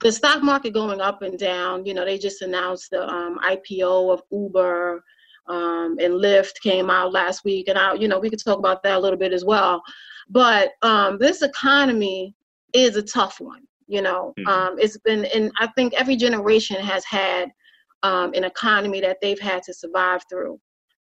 [0.00, 4.12] the stock market going up and down, you know, they just announced the um, IPO
[4.12, 5.04] of Uber
[5.48, 7.68] um, and Lyft came out last week.
[7.68, 9.82] And I, you know, we could talk about that a little bit as well.
[10.28, 12.34] But um, this economy
[12.72, 13.62] is a tough one.
[13.86, 14.48] You know, mm-hmm.
[14.48, 17.50] um, it's been, and I think every generation has had
[18.02, 20.60] um, an economy that they've had to survive through.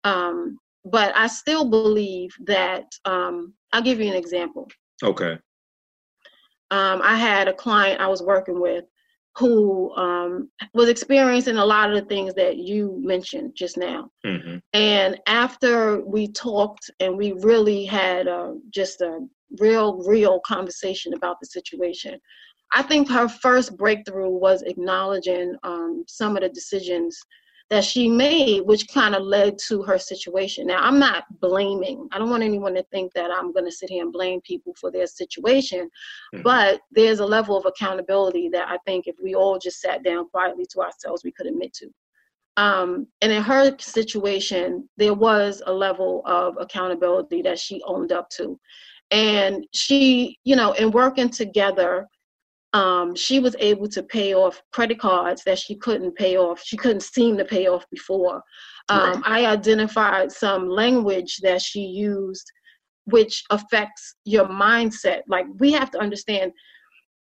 [0.04, 4.68] Um, but I still believe that um, I'll give you an example.
[5.02, 5.38] Okay.
[6.70, 8.84] Um, I had a client I was working with
[9.36, 14.10] who um, was experiencing a lot of the things that you mentioned just now.
[14.26, 14.58] Mm-hmm.
[14.74, 19.20] And after we talked and we really had uh, just a
[19.58, 22.18] real, real conversation about the situation,
[22.74, 27.18] I think her first breakthrough was acknowledging um, some of the decisions
[27.70, 30.66] that she made, which kind of led to her situation.
[30.66, 32.08] Now, I'm not blaming.
[32.12, 34.74] I don't want anyone to think that I'm going to sit here and blame people
[34.78, 35.88] for their situation,
[36.34, 36.42] mm-hmm.
[36.42, 40.28] but there's a level of accountability that I think if we all just sat down
[40.28, 41.88] quietly to ourselves, we could admit to.
[42.56, 48.28] Um, and in her situation, there was a level of accountability that she owned up
[48.30, 48.58] to.
[49.10, 52.08] And she, you know, in working together,
[52.72, 56.62] um, she was able to pay off credit cards that she couldn't pay off.
[56.64, 58.42] She couldn't seem to pay off before.
[58.88, 59.22] Um, right.
[59.24, 62.50] I identified some language that she used,
[63.04, 65.20] which affects your mindset.
[65.28, 66.52] Like we have to understand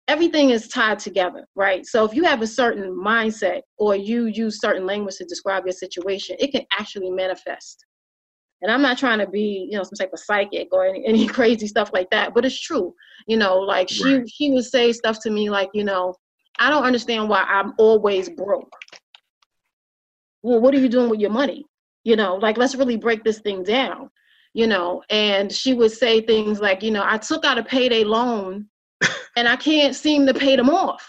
[0.09, 1.87] everything is tied together, right?
[1.87, 5.73] So if you have a certain mindset or you use certain language to describe your
[5.73, 7.85] situation, it can actually manifest.
[8.63, 11.27] And I'm not trying to be, you know, some type of psychic or any, any
[11.27, 12.95] crazy stuff like that, but it's true.
[13.27, 14.29] You know, like she right.
[14.29, 16.15] she would say stuff to me like, you know,
[16.59, 18.73] I don't understand why I'm always broke.
[20.43, 21.67] Well, what are you doing with your money?
[22.05, 24.11] You know, like let's really break this thing down.
[24.55, 28.05] You know, and she would say things like, you know, I took out a payday
[28.05, 28.67] loan
[29.37, 31.07] and I can't seem to pay them off.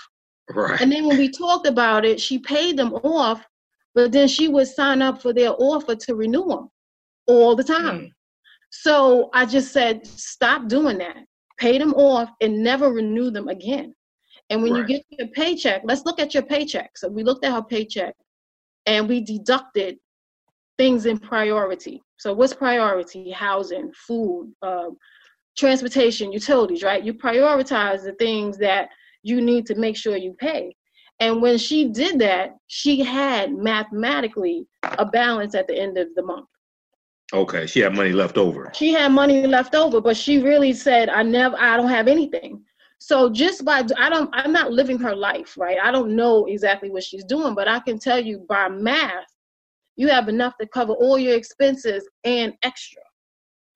[0.53, 0.81] Right.
[0.81, 3.45] And then when we talked about it, she paid them off,
[3.95, 6.69] but then she would sign up for their offer to renew them
[7.27, 7.99] all the time.
[7.99, 8.11] Mm.
[8.71, 11.17] So I just said, stop doing that.
[11.57, 13.93] Pay them off and never renew them again.
[14.49, 14.81] And when right.
[14.81, 16.97] you get your paycheck, let's look at your paycheck.
[16.97, 18.15] So we looked at her paycheck
[18.85, 19.97] and we deducted
[20.77, 22.01] things in priority.
[22.17, 23.31] So what's priority?
[23.31, 24.89] Housing, food, uh,
[25.57, 27.03] transportation, utilities, right?
[27.03, 28.89] You prioritize the things that
[29.23, 30.75] you need to make sure you pay.
[31.19, 36.23] And when she did that, she had mathematically a balance at the end of the
[36.23, 36.47] month.
[37.33, 38.71] Okay, she had money left over.
[38.73, 42.63] She had money left over, but she really said, "I never, I don't have anything."
[42.99, 45.77] So just by I don't, I'm not living her life, right?
[45.81, 49.27] I don't know exactly what she's doing, but I can tell you by math,
[49.97, 53.01] you have enough to cover all your expenses and extra.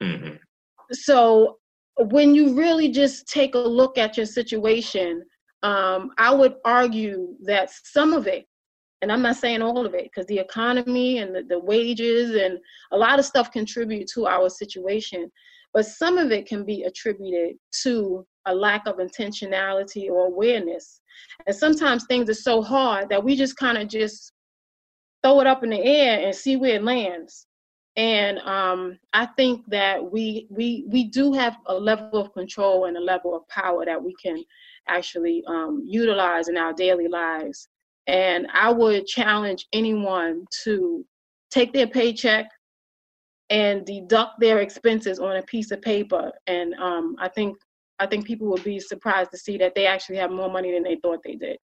[0.01, 0.35] Mm-hmm.
[0.91, 1.57] So
[1.97, 5.23] when you really just take a look at your situation,
[5.61, 8.47] um, I would argue that some of it,
[9.01, 12.59] and I'm not saying all of it, because the economy and the, the wages and
[12.91, 15.31] a lot of stuff contribute to our situation,
[15.73, 21.01] but some of it can be attributed to a lack of intentionality or awareness.
[21.47, 24.33] And sometimes things are so hard that we just kind of just
[25.23, 27.47] throw it up in the air and see where it lands.
[27.97, 32.95] And um, I think that we we we do have a level of control and
[32.95, 34.43] a level of power that we can
[34.87, 37.67] actually um, utilize in our daily lives.
[38.07, 41.05] And I would challenge anyone to
[41.51, 42.47] take their paycheck
[43.49, 46.31] and deduct their expenses on a piece of paper.
[46.47, 47.57] And um, I think
[47.99, 50.81] I think people would be surprised to see that they actually have more money than
[50.81, 51.57] they thought they did.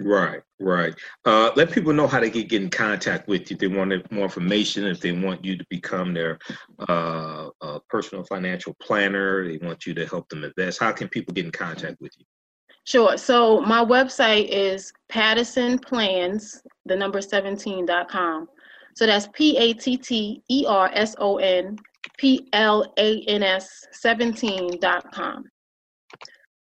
[0.00, 0.94] Right, right.
[1.24, 3.54] Uh, let people know how to get, get in contact with you.
[3.54, 6.38] If they want more information, if they want you to become their
[6.88, 10.80] uh, uh, personal financial planner, they want you to help them invest.
[10.80, 12.24] How can people get in contact with you?
[12.90, 13.16] Sure.
[13.16, 18.48] So my website is Patterson Plans, the number 17.com.
[18.96, 21.78] So that's P A T T E R S O N
[22.18, 25.44] P L A N S 17.com.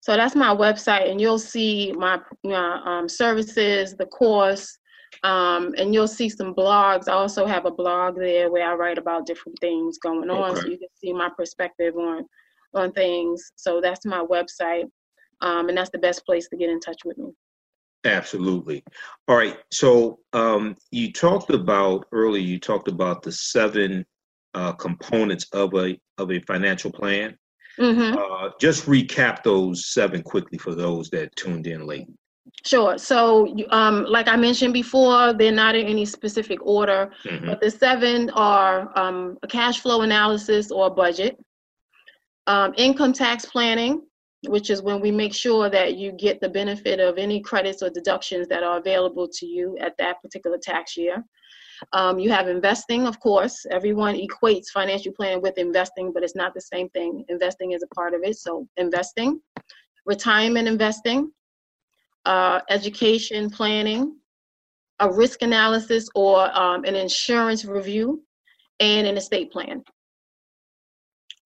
[0.02, 4.78] So that's my website, and you'll see my, my um, services, the course,
[5.24, 7.08] um, and you'll see some blogs.
[7.08, 10.60] I also have a blog there where I write about different things going on, okay.
[10.60, 12.26] so you can see my perspective on
[12.74, 13.52] on things.
[13.56, 14.90] So that's my website,
[15.42, 17.32] um, and that's the best place to get in touch with me.
[18.04, 18.84] Absolutely.
[19.28, 19.58] All right.
[19.72, 22.42] So um, you talked about earlier.
[22.42, 24.06] You talked about the seven
[24.54, 27.38] uh, components of a of a financial plan.
[27.80, 28.18] Mm-hmm.
[28.18, 32.08] Uh, just recap those seven quickly for those that tuned in late.
[32.66, 32.98] Sure.
[32.98, 37.46] So, um, like I mentioned before, they're not in any specific order, mm-hmm.
[37.46, 41.40] but the seven are um, a cash flow analysis or budget,
[42.48, 44.02] um, income tax planning,
[44.48, 47.90] which is when we make sure that you get the benefit of any credits or
[47.90, 51.24] deductions that are available to you at that particular tax year.
[51.94, 53.66] Um, you have investing, of course.
[53.70, 57.26] Everyone equates financial planning with investing, but it's not the same thing.
[57.30, 58.38] Investing is a part of it.
[58.38, 59.42] So, investing,
[60.06, 61.32] retirement investing,
[62.26, 64.16] uh, education planning,
[65.00, 68.24] a risk analysis or um, an insurance review,
[68.80, 69.84] and an estate plan.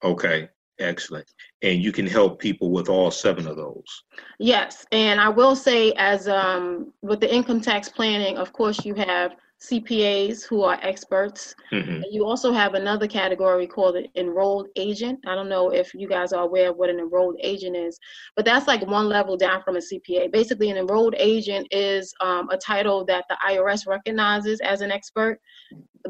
[0.03, 1.29] Okay, excellent.
[1.65, 4.04] And you can help people with all seven of those.
[4.39, 8.93] Yes, and I will say, as um, with the income tax planning, of course, you
[8.93, 11.56] have CPAs who are experts.
[11.71, 12.01] Mm-hmm.
[12.12, 15.19] You also have another category called an enrolled agent.
[15.25, 17.97] I don't know if you guys are aware of what an enrolled agent is,
[18.36, 20.32] but that's like one level down from a CPA.
[20.32, 25.39] Basically, an enrolled agent is um, a title that the IRS recognizes as an expert,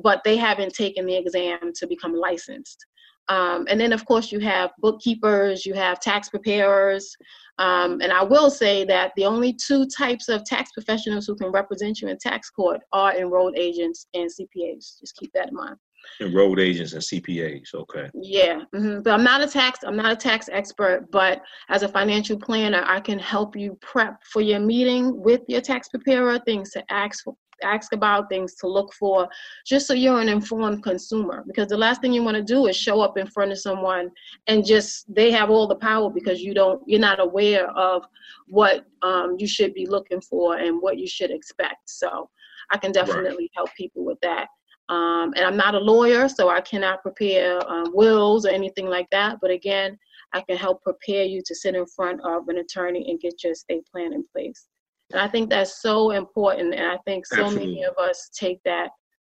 [0.02, 2.86] but they haven't taken the exam to become licensed.
[3.28, 7.16] Um, and then, of course, you have bookkeepers, you have tax preparers.
[7.58, 11.52] Um, and I will say that the only two types of tax professionals who can
[11.52, 15.00] represent you in tax court are enrolled agents and CPAs.
[15.00, 15.78] Just keep that in mind.
[16.22, 18.10] Enrolled agents and CPAs, okay.
[18.14, 19.02] Yeah, mm-hmm.
[19.02, 19.80] but I'm not a tax.
[19.84, 24.24] I'm not a tax expert, but as a financial planner, I can help you prep
[24.24, 28.67] for your meeting with your tax preparer, things to ask for, ask about, things to
[28.67, 29.28] look for,
[29.65, 31.43] just so you're an informed consumer.
[31.47, 34.12] Because the last thing you want to do is show up in front of someone
[34.47, 38.04] and just they have all the power because you don't, you're not aware of
[38.47, 41.89] what um, you should be looking for and what you should expect.
[41.89, 42.30] So
[42.71, 43.51] I can definitely right.
[43.56, 44.47] help people with that.
[44.88, 49.10] Um, and I'm not a lawyer, so I cannot prepare um, wills or anything like
[49.12, 49.39] that.
[49.41, 49.97] But again,
[50.34, 53.54] I can help prepare you to sit in front of an attorney and get your
[53.54, 54.67] estate plan in place.
[55.12, 56.74] And I think that's so important.
[56.74, 57.68] And I think so Absolutely.
[57.68, 58.89] many of us take that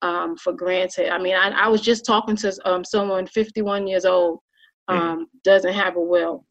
[0.03, 1.13] um, for granted.
[1.13, 4.41] I mean, I, I was just talking to um, someone 51 years old,
[4.89, 4.97] mm.
[4.97, 5.25] um, mm.
[5.45, 6.45] doesn't have a will.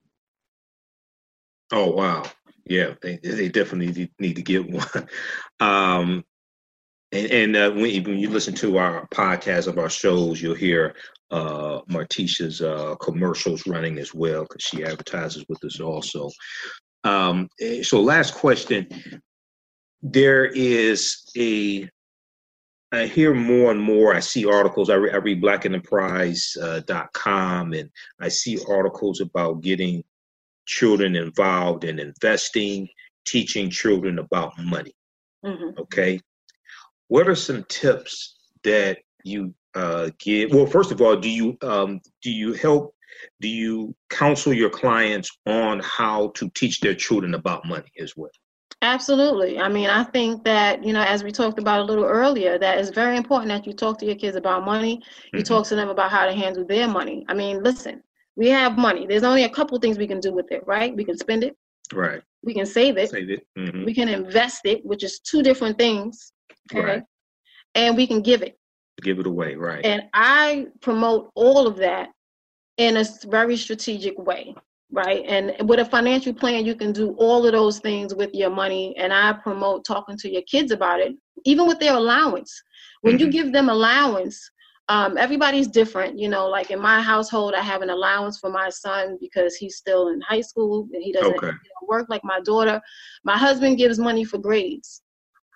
[1.72, 2.24] Oh, wow.
[2.66, 5.08] Yeah, they, they definitely need to get one.
[5.60, 6.26] um,
[7.12, 10.96] and, and uh, when, when, you listen to our podcast of our shows, you'll hear
[11.32, 16.30] uh, Martisha's uh, commercials running as well because she advertises with us also.
[17.06, 17.50] Um,
[17.84, 18.90] so, last question.
[20.02, 21.90] There is a,
[22.92, 27.90] I hear more and more, I see articles, I, re, I read blackenterprise.com uh, and
[28.20, 30.04] I see articles about getting
[30.66, 32.90] children involved in investing,
[33.26, 34.94] teaching children about money.
[35.46, 35.80] Mm-hmm.
[35.80, 36.20] Okay.
[37.08, 40.52] What are some tips that you uh, give?
[40.52, 42.95] Well, first of all, do you um, do you help
[43.42, 48.32] do you counsel your clients on how to teach their children about money as well?
[48.82, 49.60] Absolutely.
[49.60, 52.78] I mean, I think that, you know, as we talked about a little earlier, that
[52.78, 55.02] it's very important that you talk to your kids about money.
[55.34, 55.44] You mm-hmm.
[55.44, 57.26] talk to them about how to handle their money.
[57.28, 58.04] I mean, listen,
[58.36, 59.08] we have money.
[59.08, 60.96] There's only a couple things we can do with it, right?
[60.96, 61.56] We can spend it,
[61.94, 62.22] Right.
[62.44, 63.10] We can save it.
[63.10, 63.48] Save it.
[63.58, 63.86] Mm-hmm.
[63.86, 66.32] We can invest it, which is two different things.
[66.72, 66.84] Okay.
[66.84, 67.04] Right.
[67.74, 68.58] And we can give it.
[69.02, 69.86] Give it away, right.
[69.86, 72.10] And I promote all of that
[72.78, 74.56] in a very strategic way,
[74.92, 75.24] right?
[75.28, 78.96] And with a financial plan, you can do all of those things with your money.
[78.98, 81.14] And I promote talking to your kids about it,
[81.46, 82.62] even with their allowance.
[83.02, 83.26] When mm-hmm.
[83.26, 84.50] you give them allowance,
[84.88, 88.70] um, everybody's different you know like in my household i have an allowance for my
[88.70, 91.48] son because he's still in high school and he doesn't okay.
[91.48, 92.80] you know, work like my daughter
[93.24, 95.02] my husband gives money for grades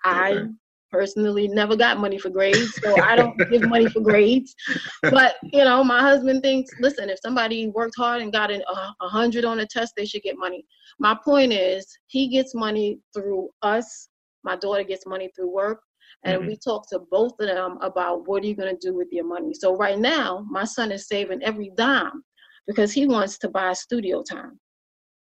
[0.04, 0.16] okay.
[0.16, 0.46] i
[0.90, 4.54] personally never got money for grades so i don't give money for grades.
[5.02, 8.62] But you know my husband thinks listen if somebody worked hard and got an,
[9.00, 10.64] a hundred on a test they should get money.
[10.98, 14.08] My point is he gets money through us.
[14.44, 15.80] My daughter gets money through work.
[16.24, 16.48] And mm-hmm.
[16.48, 19.24] we talk to both of them about what are you going to do with your
[19.24, 19.54] money.
[19.54, 22.22] So right now my son is saving every dime
[22.66, 24.60] because he wants to buy studio time.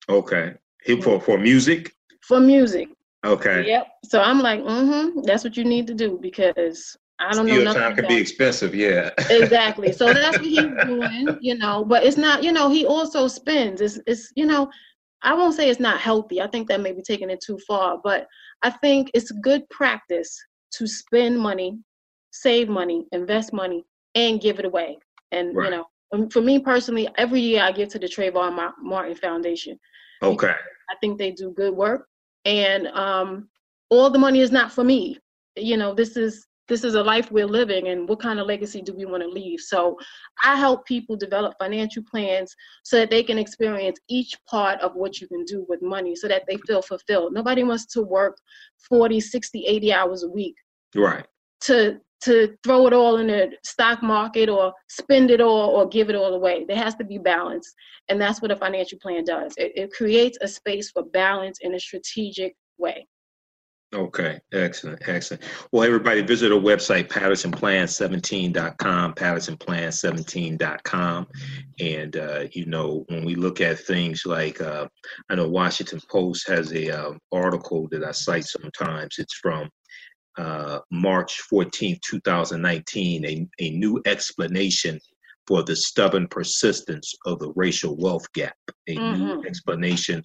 [0.09, 0.55] Okay.
[0.85, 1.93] He, for for music?
[2.23, 2.89] For music
[3.27, 7.47] okay yep so i'm like mm-hmm that's what you need to do because I don't
[7.47, 7.73] Studio know.
[7.73, 9.11] time can be expensive, yeah.
[9.31, 9.91] exactly.
[9.91, 11.83] So that's what he's doing, you know.
[11.83, 13.81] But it's not, you know, he also spends.
[13.81, 14.69] It's, it's, you know,
[15.23, 16.43] I won't say it's not healthy.
[16.43, 18.27] I think that may be taking it too far, but
[18.63, 20.39] I think it's good practice
[20.73, 21.79] to spend money,
[22.33, 24.99] save money, invest money, and give it away.
[25.33, 25.65] And right.
[25.65, 29.79] you know, um, for me personally, every year I give to the Trayvon Martin Foundation.
[30.23, 30.55] Okay.
[30.91, 32.07] I think they do good work,
[32.47, 33.49] and um,
[33.91, 35.19] all the money is not for me.
[35.57, 38.83] You know, this is this is a life we're living and what kind of legacy
[38.83, 39.61] do we want to leave?
[39.61, 39.97] So
[40.43, 45.21] i help people develop financial plans so that they can experience each part of what
[45.21, 47.33] you can do with money so that they feel fulfilled.
[47.33, 48.37] Nobody wants to work
[48.89, 50.57] 40 60 80 hours a week
[50.95, 51.27] right.
[51.63, 56.11] to to throw it all in the stock market or spend it all or give
[56.11, 57.75] it all away there has to be balance
[58.09, 61.75] and that's what a financial plan does it, it creates a space for balance in
[61.75, 63.07] a strategic way
[63.95, 65.45] Okay, excellent, excellent.
[65.71, 71.27] Well, everybody visit our website, pattersonplan17.com, pattersonplan17.com.
[71.79, 74.89] And, uh, you know, when we look at things like, uh,
[75.31, 79.19] I know Washington Post has a uh, article that I cite sometimes.
[79.19, 79.71] It's from
[80.37, 85.01] uh, March 14th, 2019, a, a new explanation
[85.47, 88.57] for the stubborn persistence of the racial wealth gap,
[88.89, 89.25] a mm-hmm.
[89.25, 90.23] new explanation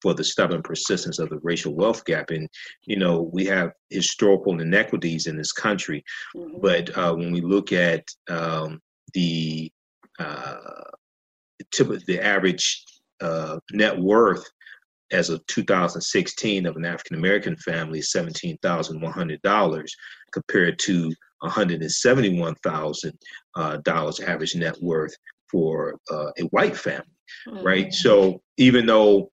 [0.00, 2.30] for the stubborn persistence of the racial wealth gap.
[2.30, 2.48] And,
[2.86, 6.04] you know, we have historical inequities in this country.
[6.36, 6.60] Mm-hmm.
[6.60, 8.80] But uh, when we look at um,
[9.14, 9.72] the,
[10.20, 10.56] uh,
[12.06, 12.84] the average
[13.20, 14.48] uh, net worth
[15.12, 19.88] as of 2016 of an African American family is $17,100
[20.32, 23.12] compared to $171,000
[23.56, 23.78] uh,
[24.26, 25.16] average net worth
[25.50, 27.06] for uh, a white family,
[27.48, 27.64] mm-hmm.
[27.64, 27.92] right?
[27.92, 29.30] So even though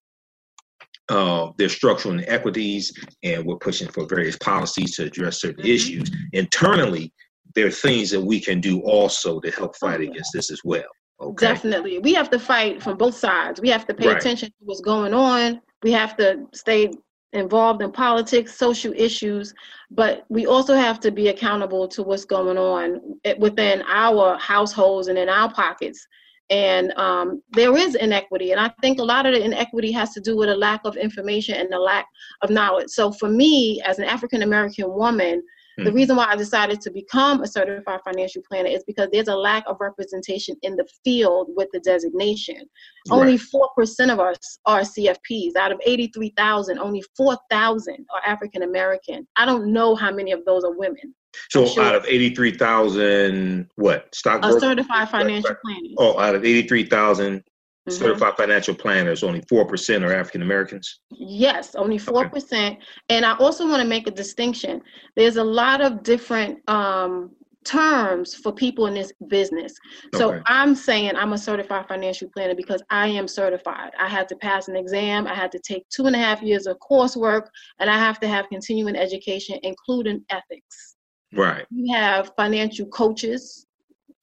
[1.08, 5.72] uh, there's structural inequities, and we're pushing for various policies to address certain mm-hmm.
[5.72, 6.10] issues.
[6.32, 7.12] Internally,
[7.54, 10.60] there are things that we can do also to help fight oh, against this as
[10.64, 10.84] well.
[11.20, 11.46] Okay?
[11.46, 11.98] Definitely.
[11.98, 13.60] We have to fight from both sides.
[13.60, 14.16] We have to pay right.
[14.16, 15.60] attention to what's going on.
[15.82, 16.90] We have to stay
[17.32, 19.52] involved in politics, social issues,
[19.90, 23.00] but we also have to be accountable to what's going on
[23.38, 26.06] within our households and in our pockets
[26.50, 30.20] and um, there is inequity and i think a lot of the inequity has to
[30.20, 32.06] do with a lack of information and the lack
[32.42, 35.42] of knowledge so for me as an african american woman
[35.78, 35.84] mm-hmm.
[35.84, 35.96] the hmm.
[35.96, 39.64] reason why i decided to become a certified financial planner is because there's a lack
[39.66, 43.18] of representation in the field with the designation right.
[43.18, 49.44] only 4% of us are cfps out of 83000 only 4000 are african american i
[49.44, 51.14] don't know how many of those are women
[51.50, 51.84] so sure.
[51.84, 54.14] out of 83,000, what?
[54.14, 55.88] Stock A certified financial planner.
[55.98, 57.44] Oh, out of 83,000
[57.88, 57.98] mm-hmm.
[57.98, 61.00] certified financial planners, only 4% are African Americans?
[61.10, 62.26] Yes, only 4%.
[62.34, 62.78] Okay.
[63.08, 64.82] And I also want to make a distinction.
[65.14, 67.30] There's a lot of different um,
[67.66, 69.74] terms for people in this business.
[70.14, 70.42] So okay.
[70.46, 73.90] I'm saying I'm a certified financial planner because I am certified.
[73.98, 76.66] I had to pass an exam, I had to take two and a half years
[76.66, 77.46] of coursework,
[77.80, 80.96] and I have to have continuing education, including ethics.
[81.32, 81.66] Right.
[81.70, 83.65] You have financial coaches.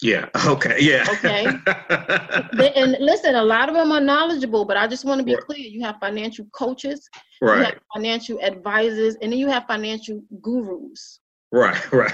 [0.01, 0.27] Yeah.
[0.45, 0.77] Okay.
[0.79, 1.05] Yeah.
[1.09, 1.45] Okay.
[2.75, 5.43] and listen, a lot of them are knowledgeable, but I just want to be right.
[5.43, 5.59] clear.
[5.59, 7.09] You have financial coaches,
[7.41, 7.57] right?
[7.59, 11.19] You have financial advisors, and then you have financial gurus.
[11.51, 12.13] Right, right.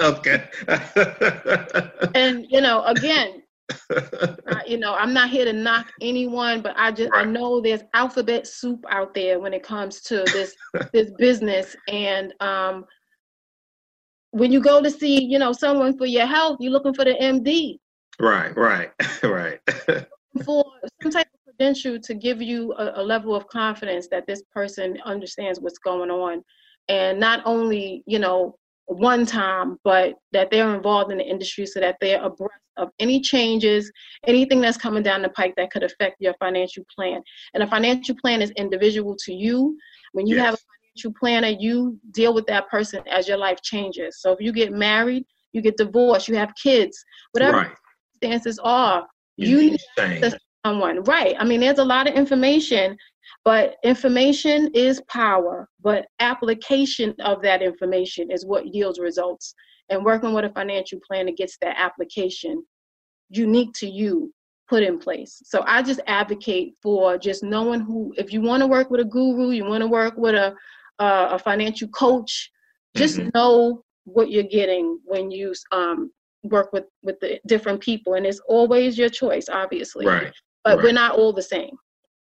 [0.00, 0.44] okay.
[2.14, 3.42] and you know, again,
[4.66, 7.26] you know, I'm not here to knock anyone, but I just right.
[7.26, 10.54] I know there's alphabet soup out there when it comes to this
[10.92, 11.76] this business.
[11.88, 12.84] And um,
[14.34, 17.14] when you go to see, you know, someone for your health, you're looking for the
[17.14, 17.78] MD.
[18.18, 18.90] Right, right,
[19.22, 19.60] right.
[20.44, 20.64] for
[21.00, 24.98] some type of credential to give you a, a level of confidence that this person
[25.04, 26.42] understands what's going on,
[26.88, 28.56] and not only you know
[28.86, 33.20] one time, but that they're involved in the industry so that they're abreast of any
[33.20, 33.90] changes,
[34.26, 37.22] anything that's coming down the pike that could affect your financial plan.
[37.54, 39.78] And a financial plan is individual to you.
[40.10, 40.44] When you yes.
[40.44, 40.58] have a
[40.94, 44.20] financial planner, you deal with that person as your life changes.
[44.20, 47.70] So if you get married, you get divorced, you have kids, whatever right.
[48.14, 50.34] circumstances are, you, you need
[50.64, 51.02] someone.
[51.04, 51.36] Right.
[51.38, 52.96] I mean, there's a lot of information
[53.44, 59.54] but information is power, but application of that information is what yields results.
[59.90, 62.64] And working with a financial planner gets that application
[63.28, 64.32] unique to you
[64.66, 65.42] put in place.
[65.44, 69.04] So I just advocate for just knowing who, if you want to work with a
[69.04, 70.54] guru, you want to work with a,
[70.98, 72.50] uh, a financial coach,
[72.96, 73.30] just mm-hmm.
[73.34, 76.10] know what you're getting when you um,
[76.42, 78.14] work with, with the different people.
[78.14, 80.06] And it's always your choice, obviously.
[80.06, 80.32] Right.
[80.62, 80.84] But right.
[80.84, 81.76] we're not all the same.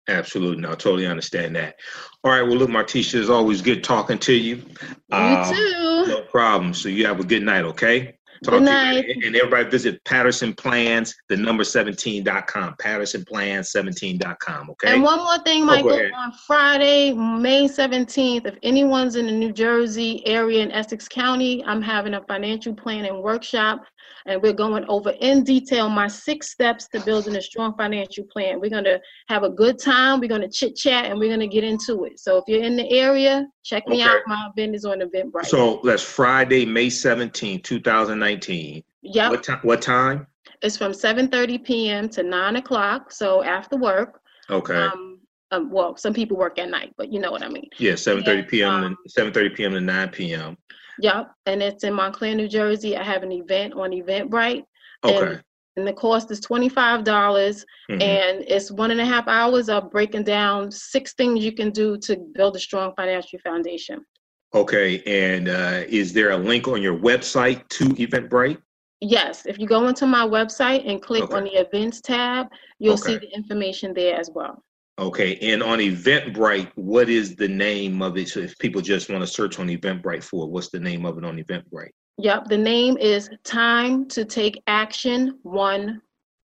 [0.09, 0.61] Absolutely.
[0.63, 1.77] No, I totally understand that.
[2.25, 2.43] All right.
[2.43, 4.57] Well, look, Martisha, it's always good talking to you.
[4.57, 6.05] You um, too.
[6.09, 6.75] No problem.
[6.75, 8.19] So you have a good night, okay?
[8.43, 9.07] Talk good night.
[9.07, 9.27] You.
[9.27, 14.95] And everybody visit Patterson Plans, the number 17.com, pattersonplans17.com, okay?
[14.95, 19.33] And one more thing, oh, Michael, oh, on Friday, May 17th, if anyone's in the
[19.33, 23.85] New Jersey area in Essex County, I'm having a financial planning workshop
[24.27, 28.61] and we're going over in detail my six steps to building a strong financial plan.
[28.61, 30.21] We're going to have a good time.
[30.21, 32.19] We're going to chit chat and we're going to get into it.
[32.21, 34.11] So if you're in the area, check me okay.
[34.11, 34.21] out.
[34.27, 35.47] My event is on Eventbrite.
[35.47, 38.83] So that's Friday, May 17, 2019.
[39.03, 39.31] Yeah.
[39.31, 39.59] What, time?
[39.63, 40.27] what time?
[40.63, 42.09] It's from 7.30 p.m.
[42.11, 43.11] to 9 o'clock.
[43.11, 44.21] So after work.
[44.49, 44.75] Okay.
[44.75, 45.13] Um,
[45.51, 47.69] um, well, some people work at night, but you know what I mean.
[47.79, 48.71] Yeah, 7:30 p.m.
[48.71, 49.73] Um, 7:30 p.m.
[49.73, 50.57] to 9 p.m.
[51.01, 52.97] Yep, and it's in Montclair, New Jersey.
[52.97, 54.65] I have an event on Eventbrite.
[55.05, 55.27] Okay.
[55.27, 55.43] And,
[55.77, 58.03] and the cost is twenty five dollars, mm-hmm.
[58.03, 61.97] and it's one and a half hours of breaking down six things you can do
[61.99, 64.05] to build a strong financial foundation.
[64.55, 68.61] Okay, and uh, is there a link on your website to Eventbrite?
[69.01, 71.37] Yes, if you go into my website and click okay.
[71.37, 73.15] on the events tab, you'll okay.
[73.15, 74.63] see the information there as well.
[74.99, 78.29] Okay, and on Eventbrite, what is the name of it?
[78.29, 81.17] So if people just want to search on Eventbrite for it, what's the name of
[81.17, 81.91] it on Eventbrite?
[82.19, 86.03] Yep, the name is Time to Take Action One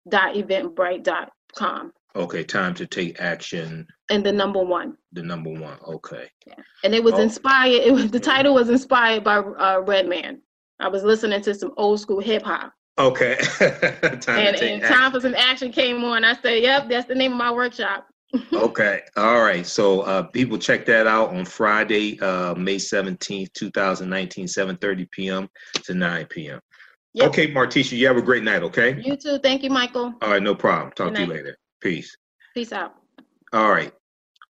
[0.08, 1.92] dot eventbrite.com.
[2.16, 3.86] Okay, time to take action.
[4.10, 4.98] And the number one.
[5.12, 5.78] The number one.
[5.88, 6.28] Okay.
[6.48, 6.56] Yeah.
[6.84, 7.22] And it was oh.
[7.22, 7.82] inspired.
[7.82, 10.42] It was the title was inspired by uh, Redman.
[10.80, 12.74] I was listening to some old school hip hop.
[12.98, 13.36] Okay.
[13.60, 16.24] time and, and time for some action came on.
[16.24, 18.08] I said, "Yep, that's the name of my workshop."
[18.54, 19.02] Okay.
[19.18, 19.66] All right.
[19.66, 25.50] So uh, people check that out on Friday, uh, May 17th, 2019, 7.30 p.m.
[25.84, 26.60] to 9 p.m.
[27.14, 27.28] Yep.
[27.30, 29.02] Okay, Martisha, you have a great night, okay?
[29.02, 29.40] You too.
[29.40, 30.14] Thank you, Michael.
[30.22, 30.92] All right, no problem.
[30.92, 31.28] Talk Good to night.
[31.28, 31.58] you later.
[31.82, 32.16] Peace.
[32.54, 32.96] Peace out.
[33.52, 33.92] All right.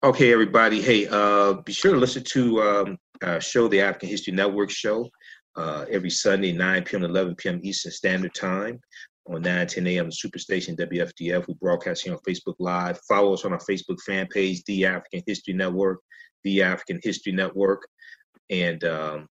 [0.04, 0.82] Okay, everybody.
[0.82, 5.08] Hey, uh, be sure to listen to um, uh, show the African History Network show
[5.56, 7.02] uh, every Sunday, 9 p.m.
[7.02, 7.60] to 11 p.m.
[7.64, 8.80] Eastern Standard Time
[9.30, 10.10] on 9 10 a.m.
[10.10, 11.48] Superstation WFDF.
[11.48, 13.00] We broadcast here on Facebook Live.
[13.08, 16.00] Follow us on our Facebook fan page, The African History Network,
[16.44, 17.88] The African History Network,
[18.50, 19.28] and um,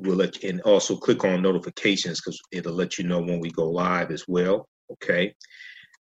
[0.00, 3.50] we'll let you, and also click on notifications because it'll let you know when we
[3.50, 4.68] go live as well.
[4.92, 5.34] Okay,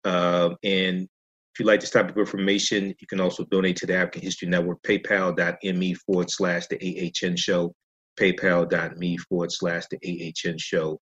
[0.04, 3.96] uh, and if you like this type of information, you can also donate to the
[3.96, 7.74] African History Network, paypal.me forward slash the AHN show,
[8.18, 11.00] paypal.me forward slash the AHN show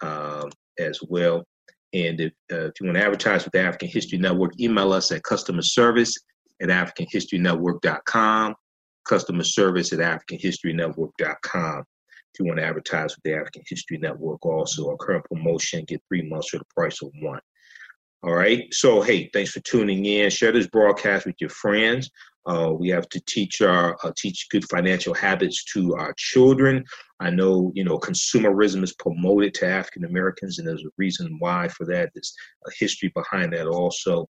[0.00, 1.44] um, as well.
[1.92, 5.10] And if, uh, if you want to advertise with the African History Network, email us
[5.10, 6.16] at customer service
[6.62, 8.54] at africanhistorynetwork.com,
[9.08, 11.84] customer service at africanhistorynetwork.com.
[12.32, 16.00] If you want to advertise with the African History Network, also our current promotion, get
[16.08, 17.40] three months for the price of one.
[18.22, 18.72] All right.
[18.72, 20.30] So, hey, thanks for tuning in.
[20.30, 22.10] Share this broadcast with your friends.
[22.46, 26.84] Uh, we have to teach our uh, teach good financial habits to our children.
[27.20, 31.68] I know you know consumerism is promoted to African Americans, and there's a reason why
[31.68, 32.10] for that.
[32.14, 32.34] There's
[32.66, 34.26] a history behind that also.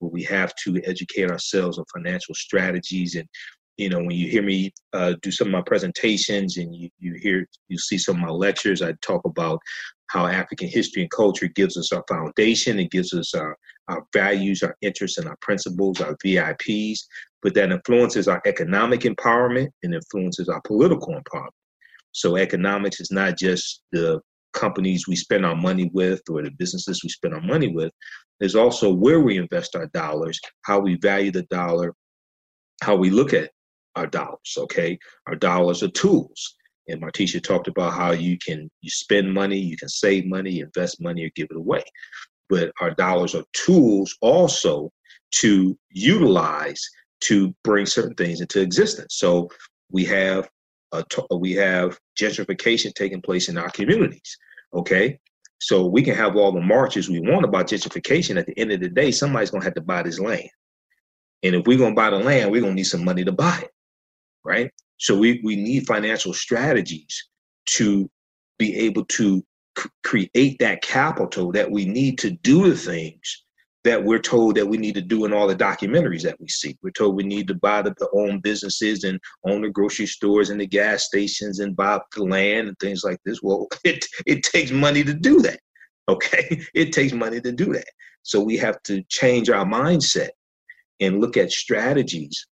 [0.00, 3.28] But we have to educate ourselves on financial strategies and
[3.76, 7.14] you know when you hear me uh, do some of my presentations and you, you
[7.14, 9.60] hear you see some of my lectures i talk about
[10.08, 13.56] how african history and culture gives us our foundation it gives us our,
[13.88, 17.00] our values our interests and our principles our vips
[17.44, 21.50] but that influences our economic empowerment and influences our political empowerment
[22.10, 24.20] so economics is not just the
[24.52, 27.92] companies we spend our money with or the businesses we spend our money with
[28.40, 31.94] there's also where we invest our dollars how we value the dollar
[32.82, 33.50] how we look at
[33.96, 34.54] our dollars.
[34.56, 36.56] Okay, our dollars are tools.
[36.88, 41.00] And Martisha talked about how you can you spend money, you can save money, invest
[41.00, 41.82] money, or give it away.
[42.50, 44.90] but our dollars are tools also
[45.30, 46.82] to utilize
[47.24, 49.16] to bring certain things into existence.
[49.16, 49.50] So
[49.90, 50.48] we have
[50.92, 51.04] a,
[51.36, 54.38] we have gentrification taking place in our communities.
[54.74, 55.18] Okay,
[55.60, 58.38] so we can have all the marches we want about gentrification.
[58.38, 60.50] At the end of the day, somebody's gonna have to buy this land,
[61.42, 63.70] and if we're gonna buy the land, we're gonna need some money to buy it,
[64.44, 64.70] right?
[64.98, 67.28] So we we need financial strategies
[67.66, 68.10] to
[68.58, 69.44] be able to
[69.78, 73.43] c- create that capital that we need to do the things
[73.84, 76.76] that we're told that we need to do in all the documentaries that we see.
[76.82, 80.48] We're told we need to buy the, the own businesses and own the grocery stores
[80.50, 83.40] and the gas stations and buy the land and things like this.
[83.42, 85.60] Well, it it takes money to do that.
[86.08, 87.86] Okay, it takes money to do that.
[88.22, 90.30] So we have to change our mindset
[91.00, 92.46] and look at strategies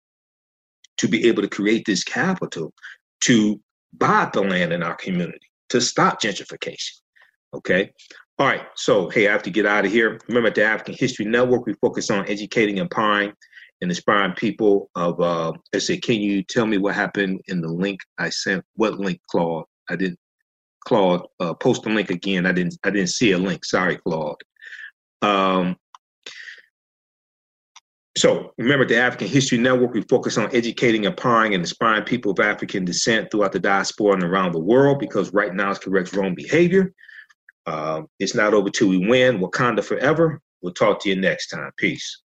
[0.96, 2.72] to be able to create this capital
[3.20, 3.60] to
[3.92, 6.92] buy the land in our community to stop gentrification.
[7.54, 7.90] Okay.
[8.38, 8.62] All right.
[8.76, 10.20] So, hey, I have to get out of here.
[10.28, 13.32] Remember, the African History Network, we focus on educating, and empowering,
[13.80, 14.90] and inspiring people.
[14.94, 18.64] Of, uh, I say, can you tell me what happened in the link I sent?
[18.76, 19.64] What link, Claude?
[19.90, 20.18] I didn't.
[20.86, 22.46] Claude, uh, post the link again.
[22.46, 22.78] I didn't.
[22.84, 23.64] I didn't see a link.
[23.64, 24.40] Sorry, Claude.
[25.20, 25.76] Um,
[28.16, 32.32] so remember the African History Network, we focus on educating, and empowering, and inspiring people
[32.32, 36.14] of African descent throughout the diaspora and around the world because right now it's correct
[36.14, 36.92] wrong behavior.
[37.68, 39.40] Uh, it's not over till we win.
[39.40, 40.40] Wakanda forever.
[40.62, 41.70] We'll talk to you next time.
[41.76, 42.22] Peace.